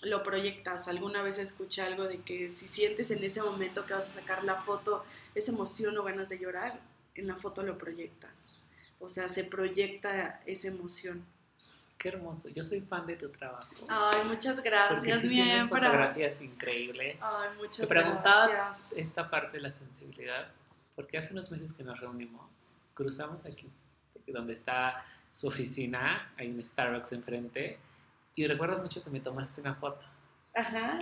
[0.02, 0.88] lo proyectas.
[0.88, 4.44] Alguna vez escuché algo de que si sientes en ese momento que vas a sacar
[4.44, 5.04] la foto
[5.36, 6.80] esa emoción o ganas de llorar,
[7.16, 8.58] en la foto lo proyectas.
[9.06, 11.24] O sea, se proyecta esa emoción.
[11.98, 12.50] Qué hermoso.
[12.50, 13.70] Yo soy fan de tu trabajo.
[13.88, 14.96] Ay, muchas gracias.
[14.96, 17.18] Porque si tienes fotografías increíbles.
[17.22, 20.48] Ay, muchas Te preguntaba esta parte de la sensibilidad,
[20.96, 23.70] porque hace unos meses que nos reunimos, cruzamos aquí,
[24.28, 27.76] donde está su oficina, hay un Starbucks enfrente,
[28.36, 30.06] y recuerdo mucho que me tomaste una foto.
[30.54, 31.00] Ajá.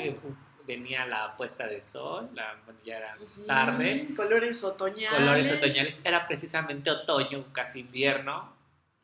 [0.67, 4.08] Venía la puesta de sol, la, ya era tarde.
[4.15, 5.19] Colores otoñales.
[5.19, 6.02] Colores otoñales.
[6.04, 8.54] Era precisamente otoño, casi invierno.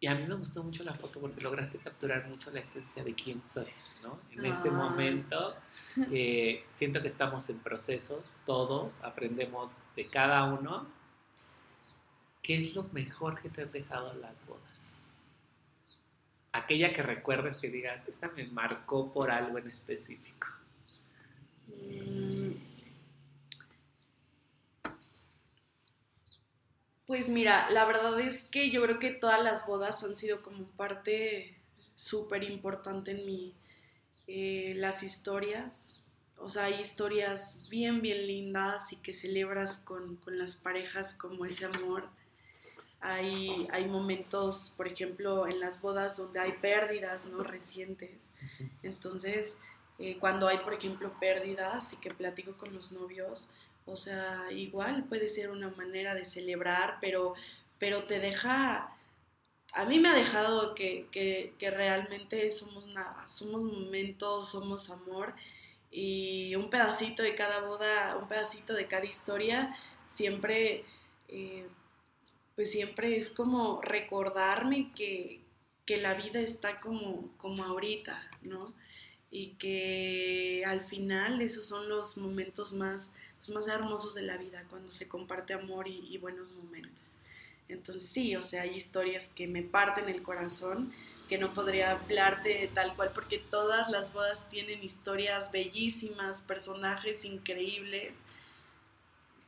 [0.01, 3.13] Y a mí me gustó mucho la foto porque lograste capturar mucho la esencia de
[3.13, 3.67] quién soy,
[4.01, 4.19] ¿no?
[4.31, 5.57] En ese momento
[6.11, 10.87] eh, siento que estamos en procesos, todos aprendemos de cada uno.
[12.41, 14.95] ¿Qué es lo mejor que te han dejado las bodas?
[16.51, 20.47] aquella que recuerdes que digas, esta me marcó por algo en específico?
[27.05, 30.65] Pues mira, la verdad es que yo creo que todas las bodas han sido como
[30.77, 31.55] parte
[31.95, 33.55] súper importante en mí.
[34.27, 36.01] Eh, las historias,
[36.37, 41.45] o sea, hay historias bien, bien lindas y que celebras con, con las parejas como
[41.45, 42.09] ese amor
[43.01, 47.43] hay, hay momentos, por ejemplo, en las bodas donde hay pérdidas ¿no?
[47.43, 48.31] recientes.
[48.83, 49.57] Entonces,
[49.99, 53.49] eh, cuando hay, por ejemplo, pérdidas y que platico con los novios,
[53.85, 57.33] o sea, igual puede ser una manera de celebrar, pero,
[57.77, 58.95] pero te deja,
[59.73, 65.35] a mí me ha dejado que, que, que realmente somos nada, somos momentos, somos amor
[65.91, 70.85] y un pedacito de cada boda, un pedacito de cada historia siempre...
[71.27, 71.67] Eh,
[72.59, 75.39] pues siempre es como recordarme que,
[76.01, 78.73] la vida está como, como ahorita, ¿no?
[79.31, 83.11] Y que al final esos son los momentos más,
[83.53, 87.17] más hermosos de la vida, cuando se comparte amor y, buenos momentos.
[87.67, 90.91] Entonces sí, o sea, hay historias que me parten el corazón,
[91.27, 98.23] que no podría hablarte tal cual, porque todas las bodas tienen historias bellísimas, personajes increíbles,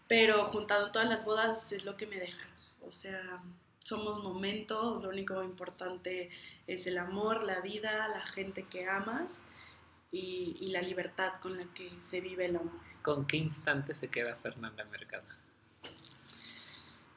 [0.08, 2.52] pero juntando todas las bodas es lo que me deja
[2.92, 3.42] o sea,
[3.80, 6.30] somos momentos, lo único importante
[6.68, 9.46] es el amor, la vida, la gente que amas
[10.12, 12.80] y, y la libertad con la que se vive el amor.
[13.02, 15.24] ¿Con qué instante se queda Fernanda Mercado?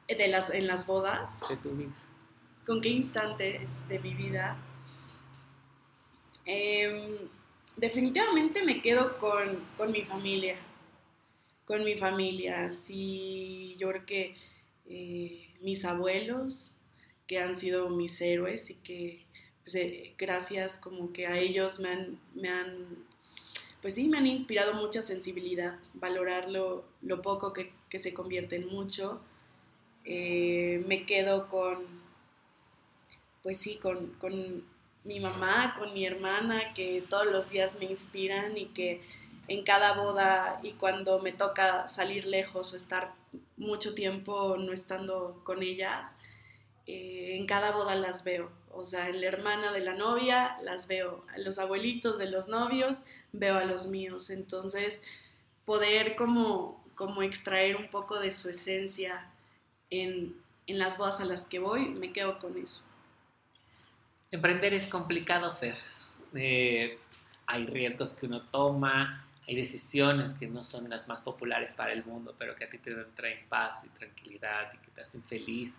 [0.07, 1.47] De las, en las bodas.
[1.49, 1.93] De tu vida.
[2.65, 4.57] ¿Con qué instantes de mi vida?
[6.45, 7.17] Em,
[7.75, 10.57] definitivamente me quedo con, con, mi familia.
[11.65, 12.71] Con mi familia.
[12.71, 14.35] Sí, yo creo que
[14.87, 16.79] eh, mis abuelos,
[17.27, 19.24] que han sido mis héroes y que
[19.65, 22.85] pues, eh, gracias como que a ellos me han, me han,
[23.81, 28.57] pues sí, me han inspirado mucha sensibilidad, valorar lo, lo poco que, que, se convierte
[28.57, 29.21] en mucho.
[30.05, 31.83] Eh, me quedo con,
[33.41, 34.63] pues sí, con, con
[35.03, 39.01] mi mamá, con mi hermana, que todos los días me inspiran y que
[39.47, 43.13] en cada boda y cuando me toca salir lejos o estar
[43.57, 46.17] mucho tiempo no estando con ellas,
[46.87, 48.51] eh, en cada boda las veo.
[48.75, 53.03] O sea, en la hermana de la novia las veo, los abuelitos de los novios
[53.31, 54.29] veo a los míos.
[54.29, 55.01] Entonces,
[55.63, 59.31] poder como, como extraer un poco de su esencia
[59.89, 60.35] en,
[60.67, 62.83] en las bodas a las que voy, me quedo con eso.
[64.31, 65.75] Emprender es complicado, Fer.
[66.33, 66.99] Eh,
[67.45, 72.03] hay riesgos que uno toma, hay decisiones que no son las más populares para el
[72.03, 75.75] mundo, pero que a ti te traen paz y tranquilidad y que te hacen feliz.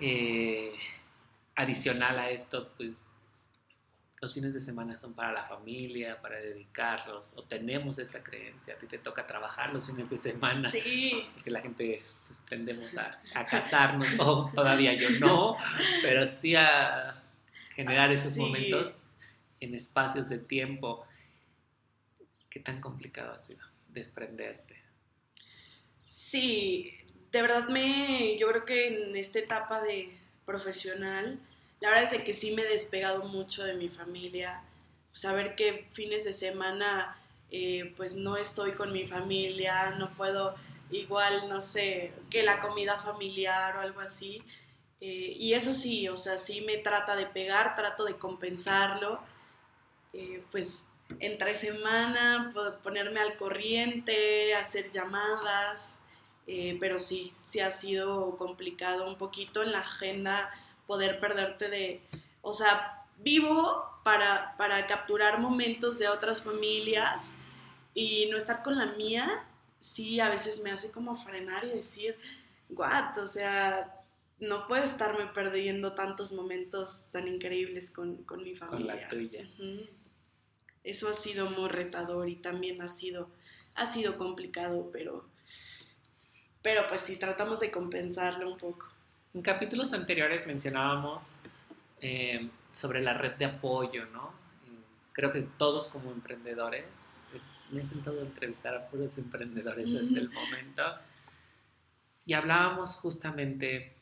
[0.00, 0.72] Eh,
[1.60, 3.06] adicional a esto, pues
[4.20, 8.76] los fines de semana son para la familia, para dedicarlos, o tenemos esa creencia, a
[8.78, 11.22] ti te toca trabajar los fines de semana, sí.
[11.34, 15.56] porque la gente pues, tendemos a, a casarnos, o todavía yo no,
[16.02, 17.14] pero sí a
[17.74, 18.40] generar esos Sí.
[18.40, 19.04] momentos
[19.60, 21.06] en espacios de tiempo.
[22.50, 24.76] ¿Qué tan complicado ha sido desprenderte?
[26.04, 26.94] Sí,
[27.32, 31.40] de verdad me, yo creo que en esta etapa de profesional,
[31.80, 34.62] la verdad es de que sí me he despegado mucho de mi familia,
[35.12, 37.16] saber que fines de semana
[37.50, 40.54] eh, pues no estoy con mi familia, no puedo
[40.90, 44.42] igual, no sé, que la comida familiar o algo así.
[45.00, 49.20] Eh, y eso sí, o sea, sí me trata de pegar, trato de compensarlo,
[50.12, 50.84] eh, pues
[51.18, 55.96] entre semana, po- ponerme al corriente, hacer llamadas,
[56.46, 60.50] eh, pero sí, sí ha sido complicado un poquito en la agenda
[60.90, 62.02] poder perderte de,
[62.42, 67.34] o sea, vivo para, para capturar momentos de otras familias
[67.94, 69.46] y no estar con la mía,
[69.78, 72.16] sí, a veces me hace como frenar y decir,
[72.70, 74.02] what, o sea,
[74.40, 78.96] no puedo estarme perdiendo tantos momentos tan increíbles con, con mi Con familia.
[78.96, 79.44] la tuya.
[80.82, 83.30] Eso ha sido muy retador y también ha sido,
[83.76, 85.24] ha sido complicado, pero,
[86.62, 88.88] pero pues sí, tratamos de compensarlo un poco.
[89.32, 91.34] En capítulos anteriores mencionábamos
[92.00, 94.32] eh, sobre la red de apoyo, ¿no?
[95.12, 97.10] Creo que todos como emprendedores,
[97.70, 100.82] me he sentado a entrevistar a puros emprendedores desde el momento,
[102.26, 103.94] y hablábamos justamente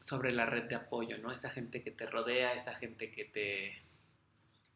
[0.00, 1.32] sobre la red de apoyo, ¿no?
[1.32, 3.82] Esa gente que te rodea, esa gente que te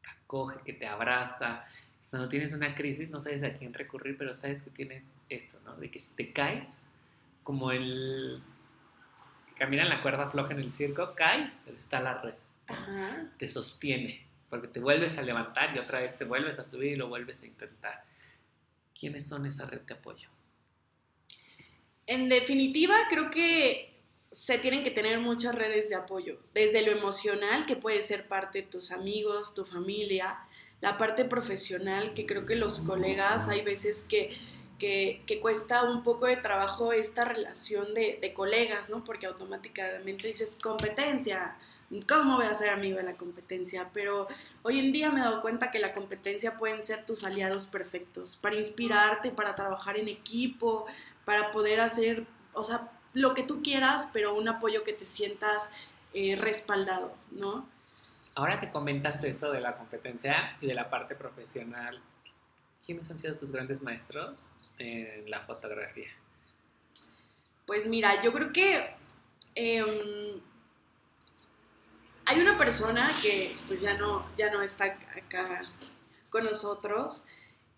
[0.07, 1.65] acoge, que te abraza.
[2.09, 5.77] Cuando tienes una crisis no sabes a quién recurrir, pero sabes que tienes eso, ¿no?
[5.77, 6.83] De que si te caes,
[7.43, 8.43] como el
[9.59, 12.35] camina en la cuerda floja en el circo, cae, está la red,
[12.67, 13.29] Ajá.
[13.37, 16.97] te sostiene, porque te vuelves a levantar y otra vez te vuelves a subir y
[16.97, 18.05] lo vuelves a intentar.
[18.99, 20.29] ¿Quiénes son esa red de apoyo?
[22.07, 23.89] En definitiva, creo que
[24.31, 28.63] se tienen que tener muchas redes de apoyo, desde lo emocional, que puede ser parte
[28.63, 30.39] de tus amigos, tu familia,
[30.81, 34.31] la parte profesional, que creo que los colegas hay veces que,
[34.79, 39.05] que, que cuesta un poco de trabajo esta relación de, de colegas, ¿no?
[39.05, 41.57] Porque automáticamente dices competencia,
[42.09, 43.91] ¿cómo voy a ser amigo de la competencia?
[43.93, 44.29] Pero
[44.63, 48.37] hoy en día me he dado cuenta que la competencia pueden ser tus aliados perfectos
[48.37, 50.87] para inspirarte, para trabajar en equipo,
[51.25, 55.71] para poder hacer, o sea, lo que tú quieras, pero un apoyo que te sientas
[56.15, 57.67] eh, respaldado, ¿no?
[58.35, 62.01] Ahora que comentas eso de la competencia y de la parte profesional,
[62.85, 66.09] ¿quiénes han sido tus grandes maestros en la fotografía?
[67.67, 68.95] Pues mira, yo creo que
[69.55, 70.41] eh,
[72.25, 74.85] hay una persona que pues ya no, ya no está
[75.17, 75.45] acá
[76.31, 77.25] con nosotros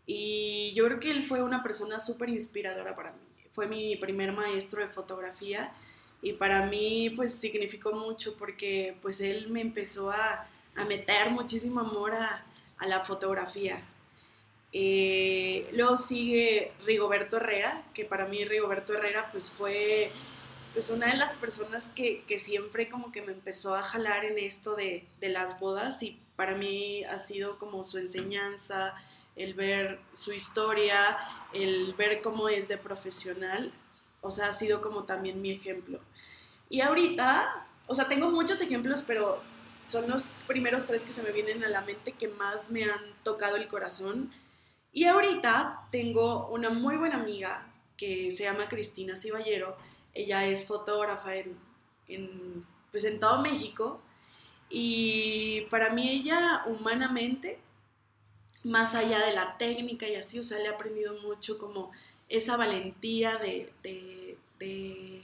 [0.06, 3.18] y yo creo que él fue una persona súper inspiradora para mí.
[3.52, 5.72] Fue mi primer maestro de fotografía
[6.22, 11.80] y para mí pues significó mucho porque pues él me empezó a, a meter muchísimo
[11.80, 12.44] amor a,
[12.78, 13.84] a la fotografía.
[14.72, 20.12] Eh, luego sigue Rigoberto Herrera, que para mí Rigoberto Herrera pues fue
[20.72, 24.38] pues una de las personas que, que, siempre como que me empezó a jalar en
[24.38, 28.94] esto de, de, las bodas y para mí ha sido como su enseñanza,
[29.34, 31.18] el ver su historia,
[31.52, 33.72] el ver cómo es de profesional,
[34.20, 36.00] o sea, ha sido como también mi ejemplo.
[36.68, 39.42] Y ahorita, o sea, tengo muchos ejemplos, pero
[39.86, 43.00] son los primeros tres que se me vienen a la mente que más me han
[43.24, 44.32] tocado el corazón.
[44.92, 49.76] Y ahorita tengo una muy buena amiga que se llama Cristina Ciballero.
[50.14, 51.56] Ella es fotógrafa en,
[52.08, 54.00] en, pues en todo México.
[54.68, 57.60] Y para mí ella humanamente,
[58.64, 61.90] más allá de la técnica y así, o sea, le he aprendido mucho como
[62.28, 65.22] esa valentía de, de, de,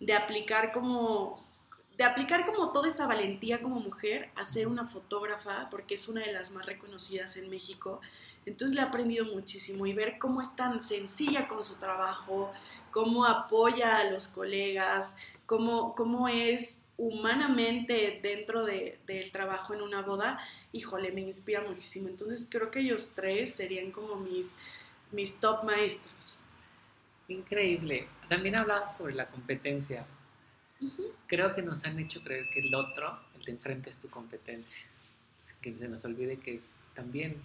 [0.00, 1.41] de aplicar como
[1.96, 6.22] de aplicar como toda esa valentía como mujer a ser una fotógrafa, porque es una
[6.22, 8.00] de las más reconocidas en México.
[8.46, 12.52] Entonces le he aprendido muchísimo y ver cómo es tan sencilla con su trabajo,
[12.90, 20.02] cómo apoya a los colegas, cómo, cómo es humanamente dentro de, del trabajo en una
[20.02, 20.38] boda,
[20.72, 22.08] híjole, me inspira muchísimo.
[22.08, 24.54] Entonces creo que ellos tres serían como mis,
[25.10, 26.40] mis top maestros.
[27.28, 28.08] Increíble.
[28.28, 30.06] También hablabas sobre la competencia.
[31.26, 34.84] Creo que nos han hecho creer que el otro, el de enfrente, es tu competencia.
[35.60, 37.36] Que se nos olvide que es también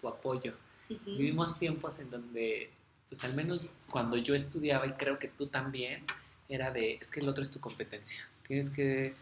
[0.00, 0.54] tu apoyo.
[0.88, 2.70] Vivimos tiempos en donde,
[3.08, 6.04] pues al menos cuando yo estudiaba, y creo que tú también,
[6.48, 8.26] era de, es que el otro es tu competencia.
[8.46, 9.14] Tienes que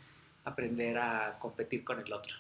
[0.45, 2.37] aprender a competir con el otro.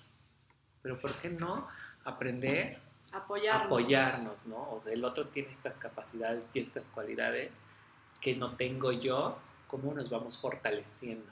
[0.83, 1.67] Pero ¿por qué no
[2.05, 2.77] aprender
[3.13, 3.67] apoyarnos.
[3.67, 4.71] apoyarnos, ¿no?
[4.71, 7.51] O sea, el otro tiene estas capacidades y estas cualidades
[8.21, 9.39] que no tengo yo
[9.81, 11.27] cómo nos vamos fortaleciendo.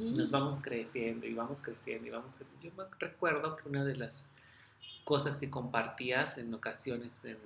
[0.00, 2.60] Nos vamos creciendo y vamos creciendo y vamos creciendo.
[2.60, 4.24] Yo me recuerdo que una de las
[5.04, 7.38] cosas que compartías en ocasiones, en,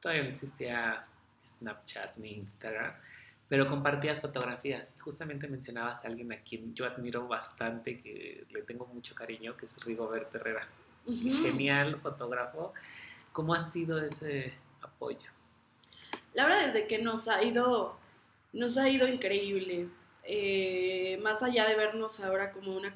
[0.00, 1.06] todavía no existía
[1.46, 2.94] Snapchat ni Instagram,
[3.50, 4.94] pero compartías fotografías.
[4.98, 9.66] Justamente mencionabas a alguien a quien yo admiro bastante, que le tengo mucho cariño, que
[9.66, 10.66] es Rigoberto Herrera.
[11.06, 12.72] Genial fotógrafo.
[13.34, 15.28] ¿Cómo ha sido ese apoyo?
[16.32, 17.99] La verdad, desde que nos ha ido
[18.52, 19.88] nos ha ido increíble.
[20.24, 22.94] Eh, más allá de vernos ahora como una,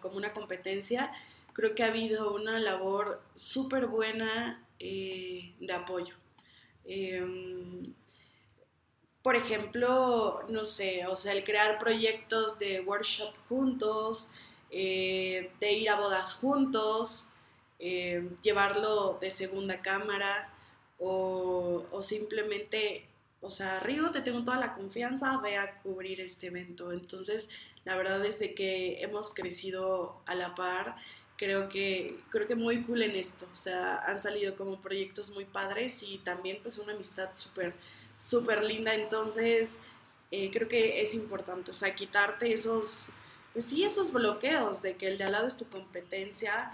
[0.00, 1.12] como una competencia,
[1.52, 6.14] creo que ha habido una labor súper buena eh, de apoyo.
[6.84, 7.94] Em,
[9.22, 14.30] por ejemplo, no sé, o sea, el crear proyectos de workshop juntos,
[14.70, 17.30] eh, de ir a bodas juntos,
[18.42, 20.54] llevarlo de segunda cámara
[20.98, 23.06] o, o simplemente
[23.44, 26.92] o sea, Río, te tengo toda la confianza, ve a cubrir este evento.
[26.92, 27.50] Entonces,
[27.84, 30.96] la verdad es de que hemos crecido a la par.
[31.36, 33.46] Creo que, creo que muy cool en esto.
[33.52, 37.74] O sea, han salido como proyectos muy padres y también pues una amistad súper,
[38.16, 38.94] súper linda.
[38.94, 39.78] Entonces,
[40.30, 41.70] eh, creo que es importante.
[41.70, 43.10] O sea, quitarte esos,
[43.52, 46.72] pues sí, esos bloqueos de que el de al lado es tu competencia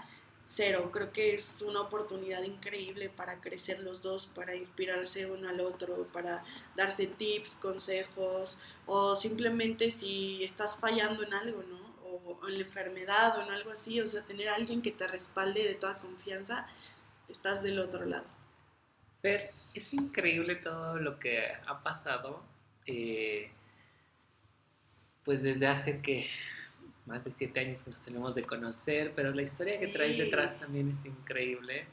[0.51, 0.89] cero.
[0.91, 6.07] Creo que es una oportunidad increíble para crecer los dos, para inspirarse uno al otro,
[6.07, 6.43] para
[6.75, 11.79] darse tips, consejos, o simplemente si estás fallando en algo, ¿no?
[12.03, 15.63] O en la enfermedad o en algo así, o sea, tener alguien que te respalde
[15.63, 16.67] de toda confianza,
[17.29, 18.25] estás del otro lado.
[19.21, 22.43] Fer, es increíble todo lo que ha pasado.
[22.85, 23.51] Eh,
[25.23, 26.27] pues desde hace que
[27.11, 30.57] más de siete años que nos tenemos de conocer, pero la historia que traes detrás
[30.57, 31.85] también es increíble.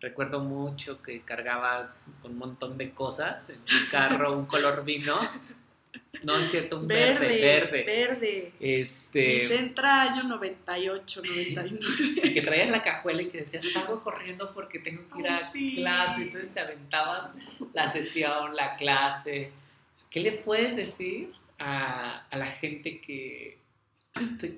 [0.00, 5.18] Recuerdo mucho que cargabas con un montón de cosas en tu carro, un color vino.
[6.22, 7.84] No, es cierto, un verde, verde.
[7.84, 8.52] Verde.
[8.58, 9.46] Este...
[9.46, 11.80] Centra año 98, 99.
[12.24, 15.50] y que traías la cajuela y que decías, salgo corriendo porque tengo que ir a
[15.50, 16.22] clase.
[16.22, 17.32] Entonces te aventabas
[17.74, 19.52] la sesión, la clase.
[20.08, 23.58] ¿Qué le puedes decir a, a la gente que,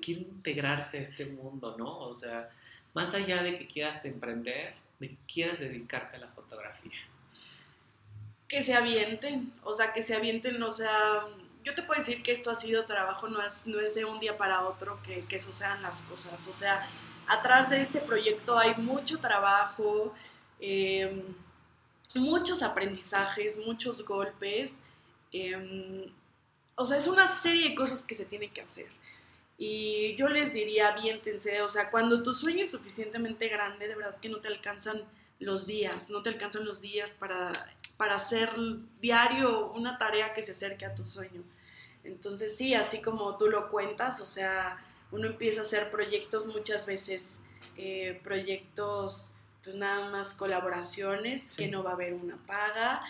[0.01, 1.99] quiere integrarse a este mundo, ¿no?
[1.99, 2.49] O sea,
[2.93, 6.97] más allá de que quieras emprender, de que quieras dedicarte a la fotografía.
[8.47, 11.25] Que se avienten, o sea, que se avienten, o sea,
[11.63, 14.19] yo te puedo decir que esto ha sido trabajo, no es, no es de un
[14.19, 16.87] día para otro que, que sucedan las cosas, o sea,
[17.27, 20.13] atrás de este proyecto hay mucho trabajo,
[20.59, 21.21] em,
[22.15, 24.81] muchos aprendizajes, muchos golpes,
[25.31, 26.11] em,
[26.75, 28.87] o sea, es una serie de cosas que se tienen que hacer.
[29.61, 34.17] Y yo les diría, aviéntense, o sea, cuando tu sueño es suficientemente grande, de verdad
[34.17, 35.03] que no te alcanzan
[35.39, 37.51] los días, no te alcanzan los días para,
[37.97, 38.51] para hacer
[39.01, 41.43] diario una tarea que se acerque a tu sueño.
[42.05, 44.79] Entonces sí, así como tú lo cuentas, o sea,
[45.11, 47.41] uno empieza a hacer proyectos muchas veces,
[47.75, 53.01] eh, proyectos pues nada más colaboraciones, que no va a haber una paga,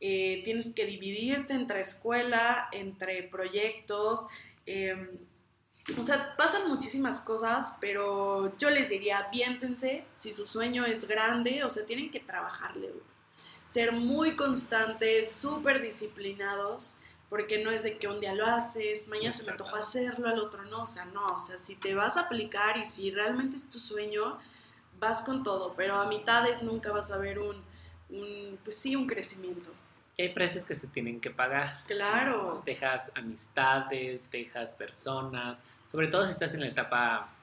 [0.00, 4.28] eh, tienes que dividirte entre escuela, entre proyectos.
[4.66, 5.08] Em,
[5.98, 11.62] o sea, pasan muchísimas cosas, pero yo les diría, viéntense, si su sueño es grande,
[11.64, 13.04] o sea, tienen que trabajarle duro.
[13.64, 19.32] Ser muy constantes, súper disciplinados, porque no es de que un día lo haces, mañana
[19.32, 22.16] se me tocó hacerlo, al otro no, o sea, no, o sea, si te vas
[22.16, 24.38] a aplicar y si realmente es tu sueño,
[24.98, 27.62] vas con todo, pero a mitades nunca vas a ver un,
[28.10, 29.72] un pues sí, un crecimiento
[30.18, 31.82] hay precios que se tienen que pagar.
[31.86, 32.62] Claro.
[32.64, 35.60] Dejas amistades, dejas personas,
[35.90, 37.34] sobre todo si estás en la etapa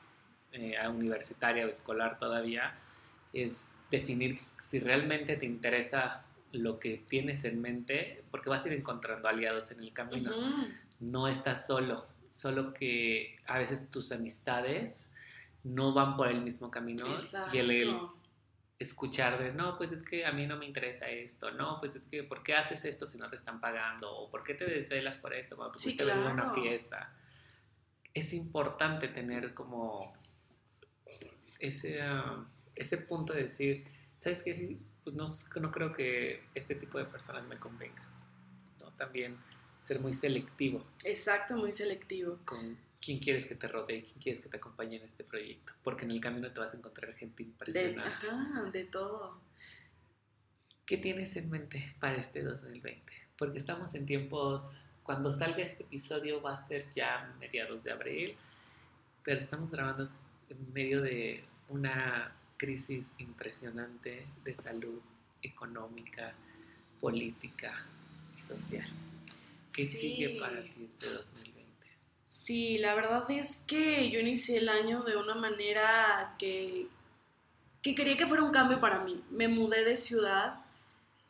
[0.52, 2.76] eh, universitaria o escolar todavía,
[3.32, 8.76] es definir si realmente te interesa lo que tienes en mente, porque vas a ir
[8.76, 10.32] encontrando aliados en el camino.
[11.00, 15.10] No estás solo, solo que a veces tus amistades
[15.64, 17.06] no van por el mismo camino
[17.52, 17.98] y el,
[18.84, 22.06] escuchar de, no, pues es que a mí no me interesa esto, no, pues es
[22.06, 24.12] que, ¿por qué haces esto si no te están pagando?
[24.12, 27.14] ¿O por qué te desvelas por esto cuando sí, a una fiesta?
[28.14, 30.14] Es importante tener como
[31.60, 33.86] ese, ah, ese punto de decir,
[34.18, 34.54] ¿sabes qué?
[34.54, 35.32] Sí, pues no,
[35.62, 38.04] no creo que este tipo de personas me convenga.
[38.80, 38.92] ¿no?
[38.92, 39.38] También
[39.80, 40.86] ser muy selectivo.
[41.04, 42.40] Exacto, muy selectivo.
[42.46, 46.06] Con quién quieres que te rodee, quién quieres que te acompañe en este proyecto, porque
[46.06, 48.26] en el camino te vas a encontrar gente impresionante.
[48.26, 49.36] De, ajá, de todo.
[50.86, 53.12] ¿Qué tienes en mente para este 2020?
[53.38, 58.38] Porque estamos en tiempos, cuando salga este episodio va a ser ya mediados de abril,
[59.24, 60.10] pero estamos grabando
[60.50, 65.02] en medio de una crisis impresionante de salud
[65.42, 66.34] económica,
[67.02, 67.86] política
[68.34, 68.88] y social.
[69.74, 71.53] ¿Qué sigue para ti este 2020?
[72.36, 76.88] Sí, la verdad es que yo inicié el año de una manera que,
[77.84, 79.24] que quería que fuera un cambio para mí.
[79.30, 80.66] Me mudé de ciudad.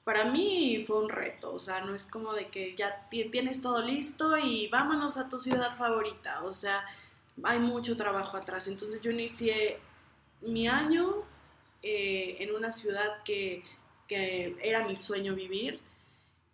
[0.06, 3.82] Para mí fue un reto, o sea, no es como de que ya tienes todo
[3.82, 6.86] listo y vámonos a tu ciudad favorita, o sea,
[7.44, 8.68] hay mucho trabajo atrás.
[8.68, 9.80] Entonces yo inicié
[10.42, 11.24] mi año
[11.84, 13.64] eh, en una ciudad que,
[14.08, 15.82] que era mi sueño vivir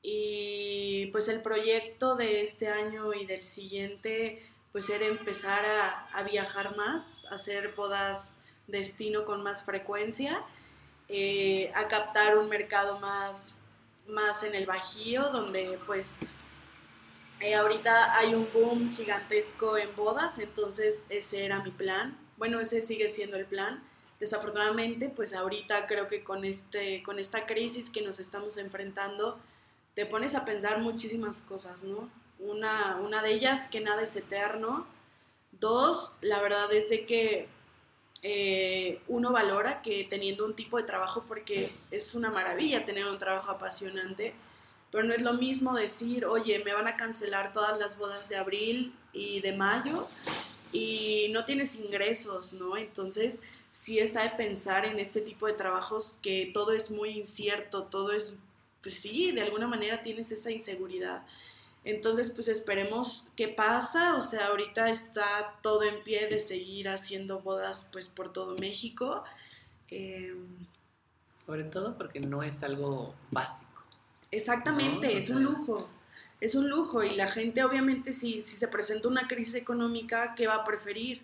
[0.02, 4.42] y pues el proyecto de este año y del siguiente
[4.72, 8.38] pues era empezar a, viajar más, hacer bodas
[8.68, 10.44] destino con más frecuencia,
[11.08, 13.56] eh, a captar un mercado más,
[14.08, 16.16] más en el Bajío, donde pues
[17.40, 22.18] eh, ahorita hay un boom gigantesco en bodas, entonces ese era mi plan.
[22.38, 23.84] Bueno, ese sigue siendo el plan.
[24.20, 29.40] Desafortunadamente, pues ahorita creo que con, este, con esta crisis que nos estamos enfrentando,
[29.94, 32.10] te pones a pensar muchísimas cosas, ¿no?
[32.40, 34.88] Una, una de ellas, que nada es eterno.
[35.52, 37.50] Dos, la verdad es de que
[38.22, 43.18] eh, uno valora que teniendo un tipo de trabajo, porque es una maravilla tener un
[43.18, 44.34] trabajo apasionante,
[44.92, 48.38] pero no es lo mismo decir, oye, me van a cancelar todas las bodas de
[48.38, 50.08] abril y de mayo
[50.72, 52.78] y no tienes ingresos, ¿no?
[52.78, 57.86] Entonces, sí está de pensar en este tipo de trabajos que todo es muy incierto,
[57.86, 58.36] todo es
[58.82, 61.24] pues sí, de alguna manera tienes esa inseguridad.
[61.84, 64.16] Entonces, pues esperemos qué pasa.
[64.16, 69.24] O sea, ahorita está todo en pie de seguir haciendo bodas pues por todo México.
[69.90, 70.68] Em,
[71.46, 73.84] Sobre todo porque no es algo básico.
[74.32, 75.90] Exactamente, es un lujo.
[76.42, 80.48] Es un lujo y la gente obviamente si, si se presenta una crisis económica, ¿qué
[80.48, 81.22] va a preferir?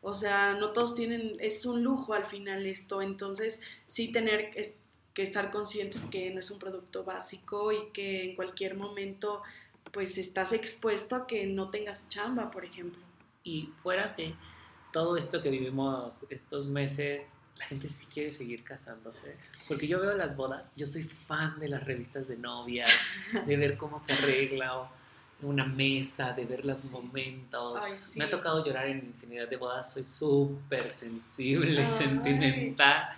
[0.00, 4.52] O sea, no todos tienen, es un lujo al final esto, entonces sí tener
[5.16, 9.42] que estar conscientes que no es un producto básico y que en cualquier momento
[9.90, 13.00] pues estás expuesto a que no tengas chamba, por ejemplo.
[13.42, 14.34] Y fuera de
[14.92, 17.24] todo esto que vivimos estos meses,
[17.56, 19.34] la gente sí quiere seguir casándose.
[19.68, 22.90] Porque yo veo las bodas, yo soy fan de las revistas de novias,
[23.46, 24.90] de ver cómo se arregla
[25.40, 27.82] una mesa, de ver los momentos.
[28.16, 33.08] Me ha tocado llorar en infinidad de bodas, soy súper sensible, sentimental.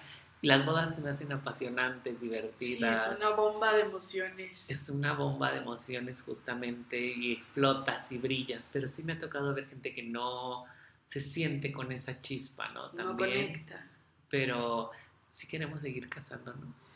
[0.43, 3.12] Las bodas se me hacen apasionantes, divertidas.
[3.12, 4.70] es una bomba de emociones.
[4.70, 9.53] Es una bomba de emociones justamente y explotas y brillas, pero sí me ha tocado
[9.53, 10.64] ver gente que no
[11.05, 12.86] se siente con esa chispa, ¿no?
[12.86, 13.86] También, no conecta.
[14.30, 14.91] Pero
[15.30, 16.93] sí queremos seguir casándonos.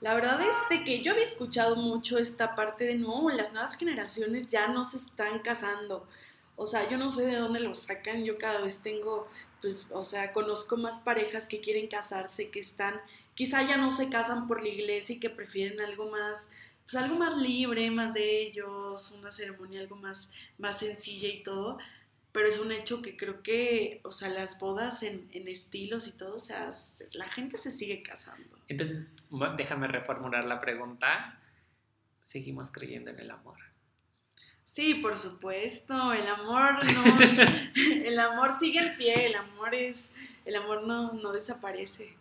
[0.00, 3.76] La verdad es de que yo había escuchado mucho esta parte de no, las nuevas
[3.76, 6.06] generaciones ya no se están casando.
[6.56, 9.26] O sea, yo no sé de dónde lo sacan, yo cada vez tengo
[9.64, 13.00] pues, o sea, conozco más parejas que quieren casarse, que están,
[13.32, 16.50] quizá ya no se casan por la iglesia y que prefieren algo más,
[16.82, 21.78] pues algo más libre, más de ellos, una ceremonia algo más, más sencilla y todo.
[22.30, 26.12] Pero es un hecho que creo que, o sea, las bodas en, en estilos y
[26.12, 26.70] todo, o sea,
[27.14, 28.58] la gente se sigue casando.
[28.68, 29.06] Entonces,
[29.56, 31.40] déjame reformular la pregunta.
[32.20, 33.56] seguimos creyendo en el amor.
[34.64, 37.04] Sí, por supuesto, el amor no,
[38.04, 42.16] el amor sigue en pie, el amor es, el amor no, no desaparece.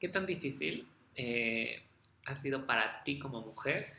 [0.00, 1.82] ¿Qué tan difícil eh,
[2.26, 3.94] ha sido para ti como mujer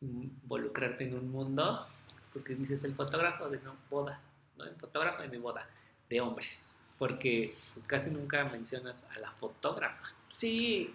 [0.00, 1.86] involucrarte en un mundo?
[2.32, 4.20] Porque dices el fotógrafo de mi boda,
[4.58, 4.64] ¿no?
[4.64, 5.68] El fotógrafo de mi boda,
[6.10, 10.12] de hombres, porque pues, casi nunca mencionas a la fotógrafa.
[10.28, 10.92] Sí,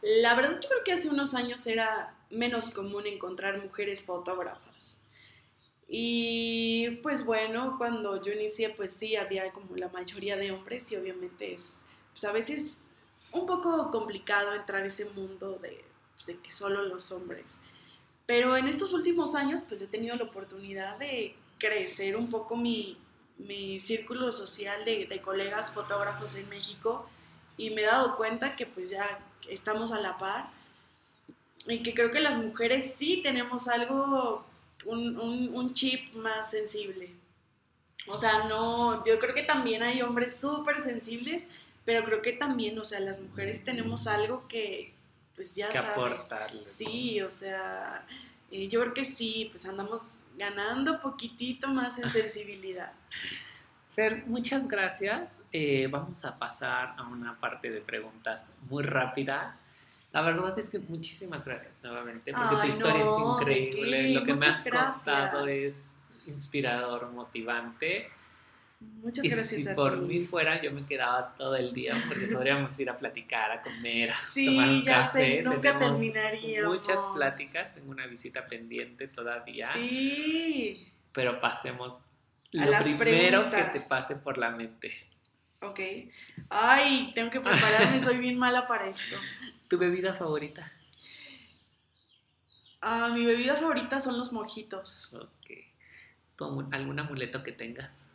[0.00, 5.00] la verdad yo creo que hace unos años era menos común encontrar mujeres fotógrafas.
[5.88, 10.96] Y pues bueno, cuando yo inicié, pues sí, había como la mayoría de hombres y
[10.96, 11.80] obviamente es,
[12.12, 12.82] pues a veces
[13.32, 15.82] un poco complicado entrar a ese mundo de,
[16.26, 17.60] de que solo los hombres.
[18.26, 22.98] Pero en estos últimos años, pues he tenido la oportunidad de crecer un poco mi,
[23.38, 27.08] mi círculo social de, de, colegas fotógrafos en México
[27.56, 30.50] y me he dado cuenta que pues ya estamos a la par
[31.66, 34.44] y que creo que las mujeres sí tenemos algo,
[34.86, 37.14] un, un, un chip más sensible.
[38.06, 41.46] O sea, no, yo creo que también hay hombres súper sensibles,
[41.84, 44.94] pero creo que también, o sea, las mujeres tenemos algo que,
[45.34, 45.90] pues ya que sabes.
[45.90, 46.64] aportarle.
[46.64, 48.06] Sí, o sea,
[48.50, 52.92] eh, yo creo que sí, pues andamos ganando poquitito más en sensibilidad.
[53.90, 55.42] Fer, muchas gracias.
[55.52, 59.58] Eh, vamos a pasar a una parte de preguntas muy rápidas.
[60.12, 64.14] La verdad es que muchísimas gracias nuevamente, porque Ay, tu historia no, es increíble.
[64.14, 65.46] Lo que me has contado gracias.
[65.46, 68.10] es inspirador, motivante.
[68.80, 70.06] Muchas y gracias si a por ti.
[70.06, 74.10] mí fuera, yo me quedaba todo el día, porque podríamos ir a platicar, a comer,
[74.10, 75.38] a tomar Sí, un ya café.
[75.38, 76.76] sé, nunca terminaríamos.
[76.76, 81.94] Muchas pláticas, tengo una visita pendiente todavía, Sí, pero pasemos
[82.56, 83.72] A lo las primero que preguntas.
[83.72, 84.92] te pase por la mente.
[85.60, 85.80] ok.
[86.48, 89.16] Ay, tengo que prepararme, soy bien mala para esto.
[89.68, 90.72] ¿Tu bebida favorita?
[92.80, 95.14] Ah, mi bebida favorita son los mojitos.
[95.14, 95.50] Ok.
[96.36, 98.06] ¿Tu amu- ¿Algún amuleto que tengas?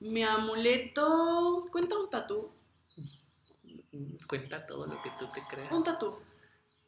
[0.00, 2.50] Mi amuleto, cuenta un tatú.
[3.92, 5.72] Mm, Cuenta todo lo que tú te creas.
[5.72, 6.08] Un tatú.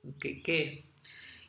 [0.06, 0.86] Ok, ¿Qué es?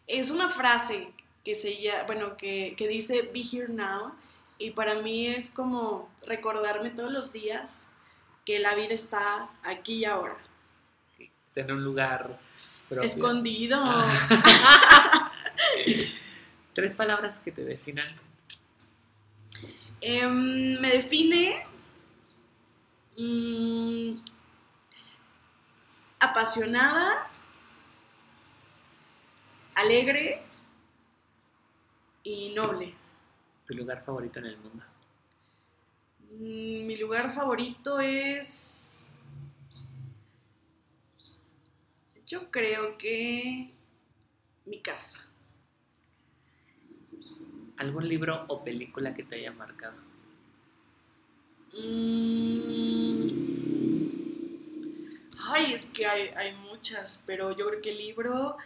[0.07, 1.11] Es una frase
[1.43, 4.13] que se llama, bueno, que, que dice Be here now.
[4.59, 7.89] Y para mí es como recordarme todos los días
[8.45, 10.37] que la vida está aquí y ahora.
[11.49, 12.37] Está en un lugar
[12.87, 13.09] propio.
[13.09, 13.79] Escondido.
[13.81, 14.07] Ah.
[16.75, 18.07] Tres palabras que te definan.
[19.99, 21.65] Em, me define
[23.17, 24.11] mm,
[26.19, 27.27] apasionada,
[29.73, 30.43] alegre
[32.23, 32.93] y noble.
[33.65, 34.83] Tu lugar favorito en el mundo.
[36.31, 39.09] Mm, Mi lugar favorito es...
[42.30, 43.71] Yo creo que
[44.67, 45.17] mi casa.
[47.77, 49.97] ¿Algún libro o película que te haya marcado?
[51.73, 53.25] Mm.
[55.47, 58.57] Ay, es que hay, hay muchas, pero yo creo que el libro...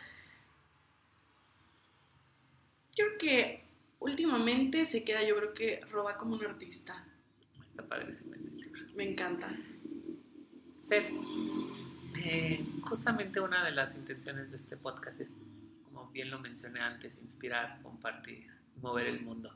[2.95, 3.63] Yo creo que
[3.99, 7.07] últimamente se queda, yo creo que roba como un artista.
[7.63, 8.81] Está padrísimo ese libro.
[8.93, 9.57] Me encanta.
[10.89, 11.09] Fer,
[12.15, 15.41] eh, justamente una de las intenciones de este podcast es,
[15.85, 18.47] como bien lo mencioné antes, inspirar, compartir,
[18.81, 19.55] mover el mundo.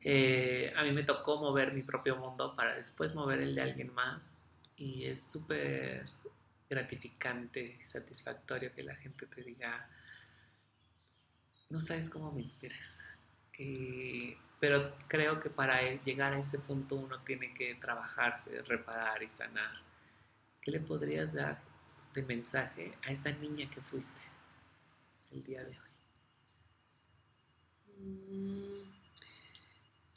[0.00, 3.92] Eh, a mí me tocó mover mi propio mundo para después mover el de alguien
[3.92, 6.06] más y es súper
[6.70, 9.88] gratificante y satisfactorio que la gente te diga,
[11.70, 12.98] no sabes cómo me inspiras.
[14.60, 19.72] Pero creo que para llegar a ese punto uno tiene que trabajarse, reparar y sanar.
[20.60, 21.67] ¿Qué le podrías dar
[22.18, 24.20] de mensaje a esa niña que fuiste
[25.32, 25.92] el día de hoy?
[28.00, 28.82] Mm,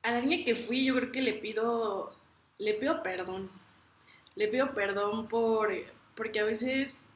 [0.03, 2.15] A la niña que fui, yo creo que le pido,
[2.57, 3.49] le pido perdón.
[4.35, 5.71] Le pido perdón por,
[6.15, 7.07] porque a veces,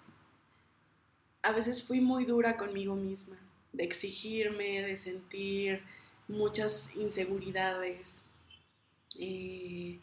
[1.41, 3.37] a veces fui muy dura conmigo misma,
[3.73, 5.83] de exigirme, de sentir
[6.27, 8.25] muchas inseguridades,
[9.19, 9.99] eh,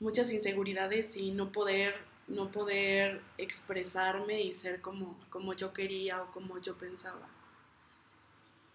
[0.00, 1.94] muchas inseguridades y no poder,
[2.26, 7.28] no poder expresarme y ser como, como yo quería o como yo pensaba.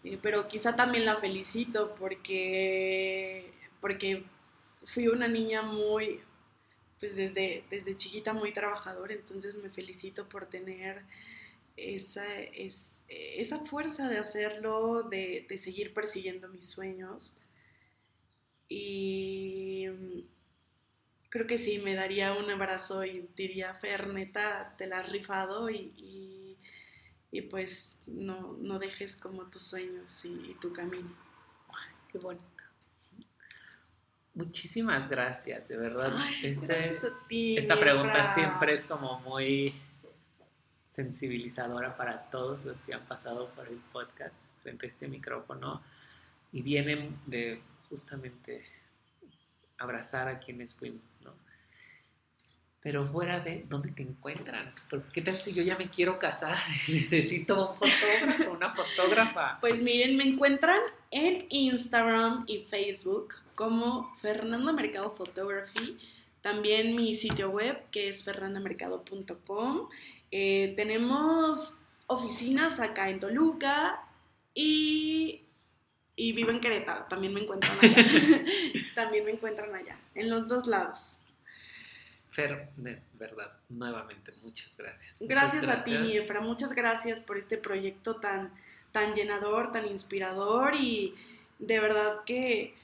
[0.04, 4.24] Eh, pero quizá también la felicito porque, porque
[4.86, 6.22] fui una niña muy,
[7.00, 11.04] pues desde, desde chiquita muy trabajadora, entonces me felicito por tener
[11.76, 17.40] esa, es, esa fuerza de hacerlo, de, de seguir persiguiendo mis sueños.
[18.70, 19.88] Y
[21.30, 25.70] creo que sí, me daría un abrazo y diría, Fer, neta, te la has rifado
[25.70, 26.58] y, y,
[27.32, 31.10] y pues no, no dejes como tus sueños y, tu camino.
[32.12, 32.46] Qué bonito.
[34.34, 36.12] Muchísimas gracias, de verdad.
[36.44, 39.74] Este, gracias a ti, esta pregunta siempre es como muy
[40.90, 45.82] sensibilizadora para todos los que han pasado por el podcast frente a este micrófono
[46.52, 48.66] y vienen de justamente
[49.80, 51.34] abrazar a quienes fuimos, ¿no?
[52.82, 54.74] Pero fuera de, ¿dónde te encuentran?
[55.12, 56.58] ¿qué tal si yo ya me quiero casar
[56.88, 59.58] necesito un fotógrafo, una fotógrafa?
[59.60, 60.80] Pues miren, me encuentran
[61.12, 65.98] en Instagram y Facebook como Fernanda Mercado Photography.
[66.42, 69.90] También mi sitio web que es fernandamercado.com.
[70.32, 74.08] Eh, tenemos oficinas acá en Toluca
[74.54, 75.44] y,
[76.20, 77.06] y vivo en Querétaro.
[77.06, 78.06] También me encuentran allá.
[78.96, 81.22] También me encuentran allá, en los dos lados.
[82.30, 85.18] Fer, de verdad, nuevamente, muchas gracias.
[85.22, 86.42] gracias, a ti, mi Efra.
[86.42, 88.54] Muchas gracias por este proyecto tan,
[88.92, 91.16] tan llenador, tan inspirador y
[91.58, 92.76] de verdad que,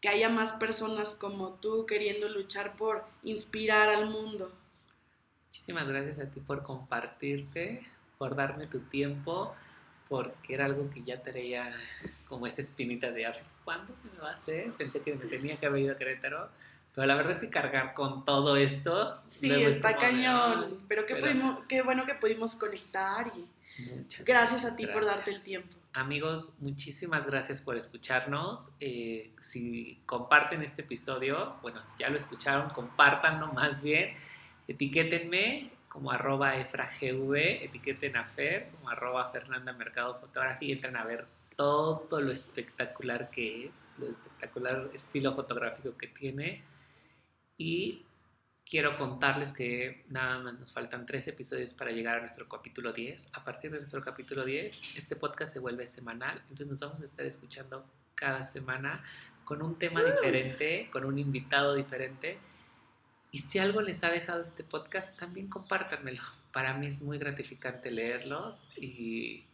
[0.00, 4.56] que haya más personas como tú queriendo luchar por inspirar al mundo.
[5.48, 7.84] Muchísimas gracias a ti por compartirte,
[8.18, 9.54] por darme tu tiempo,
[10.08, 11.74] porque era algo que ya traía
[12.28, 14.72] como esa espinita de, a ver, ¿cuándo se me va a hacer?
[14.72, 16.50] Pensé que me tenía que haber ido a Querétaro,
[16.94, 19.20] pero la verdad es que cargar con todo esto.
[19.28, 20.84] Sí, está cañón.
[20.88, 21.16] pero, qué,
[21.68, 23.46] qué bueno que pudimos conectar y
[24.24, 25.76] gracias a ti por darte el tiempo.
[25.92, 28.68] Amigos, muchísimas gracias por escucharnos.
[28.80, 34.14] Eh, si comparten este episodio, bueno, si ya lo escucharon, compártanlo más bien.
[34.66, 41.04] Etiquétenme como arroba efragv, etiqueten a Fer como arroba Fernanda Mercado Fotografía y entren a
[41.04, 41.24] ver
[41.54, 46.64] todo lo espectacular que es, lo espectacular estilo fotográfico que tiene
[47.56, 48.02] y
[48.68, 53.28] quiero contarles que nada más nos faltan tres episodios para llegar a nuestro capítulo 10.
[53.32, 57.04] A partir de nuestro capítulo 10, este podcast se vuelve semanal, entonces nos vamos a
[57.04, 57.86] estar escuchando
[58.16, 59.00] cada semana
[59.44, 62.38] con un tema diferente, con un invitado diferente.
[63.34, 66.22] Y si algo les ha dejado este podcast, también compártanmelo.
[66.52, 69.44] Para mí es muy gratificante leerlos y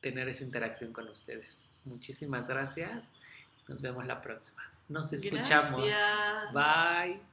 [0.00, 1.66] tener esa interacción con ustedes.
[1.84, 3.12] Muchísimas gracias.
[3.68, 4.64] Nos vemos la próxima.
[4.88, 5.88] Nos escuchamos.
[6.52, 7.29] Bye.